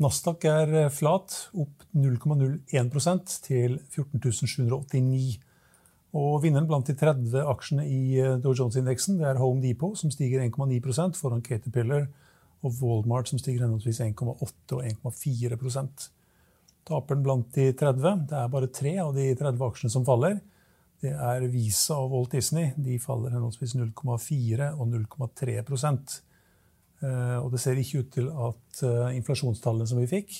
Nasdaq 0.00 0.46
er 0.48 0.70
flat, 0.94 1.34
opp 1.52 1.82
0,01 1.92 3.34
til 3.44 3.76
14 3.92 4.32
789. 4.32 5.40
Og 6.16 6.40
vinneren 6.42 6.66
blant 6.66 6.88
de 6.88 6.96
30 6.98 7.44
aksjene 7.52 7.84
i 7.86 8.16
Dow 8.42 8.54
Jones-indeksen 8.56 9.20
det 9.20 9.28
er 9.28 9.38
Home 9.42 9.60
Depot, 9.62 9.92
som 9.98 10.10
stiger 10.10 10.42
1,9% 10.42 11.20
foran 11.20 11.44
Caterpillar 11.44 12.08
og 12.64 12.80
Walmart 12.80 13.30
som 13.30 13.38
stiger 13.38 13.66
henholdsvis 13.66 14.00
1,8 14.04 14.74
og 14.76 14.82
1,4% 14.84 16.08
Taperen 16.88 17.22
blant 17.22 17.52
de 17.54 17.70
30 17.76 18.24
Det 18.30 18.38
er 18.40 18.50
bare 18.50 18.70
tre 18.72 18.94
av 19.02 19.12
de 19.14 19.28
30 19.36 19.66
aksjene 19.66 19.92
som 19.92 20.06
faller. 20.06 20.40
Det 21.00 21.12
er 21.12 21.44
Visa 21.52 21.96
og 22.00 22.14
Walt 22.14 22.34
Disney. 22.34 22.72
De 22.76 22.98
faller 23.00 23.36
henholdsvis 23.36 23.76
0,4 23.78 24.72
og 24.74 24.88
0,3 24.88 25.58
eh, 25.60 25.64
Og 27.40 27.50
det 27.52 27.60
ser 27.62 27.80
ikke 27.80 28.04
ut 28.04 28.10
til 28.12 28.30
at 28.30 28.82
eh, 28.86 29.16
inflasjonstallene 29.16 29.88
som 29.88 30.00
vi 30.02 30.08
fikk, 30.10 30.38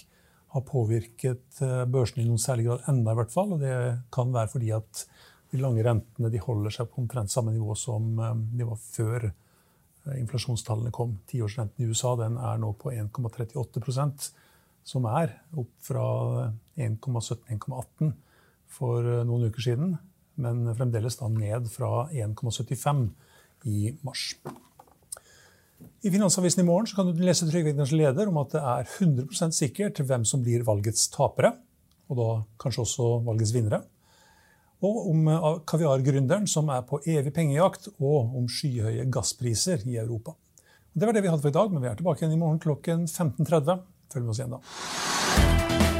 har 0.51 0.67
påvirket 0.67 1.61
eh, 1.65 1.85
børsene 1.89 2.25
i 2.25 2.29
noen 2.29 2.43
særlig 2.43 2.67
grad 2.69 2.89
enda 2.91 3.15
i 3.15 3.21
hvert 3.21 3.35
fall. 3.35 3.55
Og 3.57 3.63
det 3.63 3.75
kan 4.13 4.35
være 4.35 4.53
fordi 4.53 4.73
at 4.77 5.05
de 5.51 5.61
lange 5.63 5.85
rentene 5.87 6.31
de 6.31 6.43
holder 6.43 6.75
seg 6.75 6.91
på 6.91 7.03
omtrent 7.03 7.33
samme 7.33 7.55
nivå 7.55 7.75
som 7.79 8.13
de 8.55 8.67
var 8.67 8.79
før 8.79 9.31
Eh, 10.07 10.21
inflasjonstallene 10.21 10.93
kom. 10.95 11.19
Tiårsrenten 11.29 11.85
i 11.85 11.89
USA 11.91 12.15
den 12.21 12.39
er 12.41 12.61
nå 12.61 12.73
på 12.81 12.93
1,38% 12.95 14.31
som 14.91 15.07
er 15.11 15.35
opp 15.61 15.73
fra 15.85 16.05
1,17-1,18 16.81 18.15
for 18.71 19.05
eh, 19.05 19.25
noen 19.29 19.51
uker 19.51 19.67
siden, 19.67 19.99
men 20.41 20.65
fremdeles 20.77 21.21
da 21.21 21.29
ned 21.33 21.69
fra 21.73 22.09
1,75 22.15 23.07
i 23.69 23.93
mars. 24.07 24.31
I 26.01 26.11
Finansavisen 26.13 26.65
i 26.65 26.67
morgen 26.69 26.89
kan 26.97 27.09
du 27.11 27.23
lese 27.25 27.49
Trygve 27.49 27.75
leder 27.93 28.29
om 28.31 28.39
at 28.41 28.55
det 28.57 28.61
er 28.61 28.93
100% 28.99 29.57
sikkert 29.57 30.01
hvem 30.01 30.25
som 30.29 30.43
blir 30.45 30.65
valgets 30.65 31.09
tapere, 31.13 31.55
og 32.11 32.19
da 32.19 32.29
kanskje 32.63 32.85
også 32.87 33.09
valgets 33.27 33.55
vinnere 33.55 33.83
og 34.87 35.11
om 35.11 35.29
eh, 35.29 35.49
kaviargründeren 35.69 36.49
som 36.49 36.71
er 36.73 36.85
på 36.89 37.01
evig 37.05 37.35
pengejakt, 37.37 37.91
og 38.01 38.37
om 38.39 38.49
skyhøye 38.49 39.09
gasspriser 39.13 39.85
i 39.87 39.99
Europa. 40.01 40.37
Det 40.93 41.07
var 41.07 41.15
det 41.15 41.23
vi 41.23 41.31
hadde 41.31 41.45
for 41.45 41.53
i 41.53 41.59
dag, 41.59 41.73
men 41.73 41.85
vi 41.85 41.91
er 41.91 41.99
tilbake 42.01 42.25
igjen 42.25 42.39
i 42.39 42.41
morgen 42.41 42.63
klokken 42.63 43.07
15.30. 43.07 43.85
Følg 44.11 44.27
med 44.27 44.33
oss 44.35 44.41
igjen 44.43 44.57
da. 44.57 46.00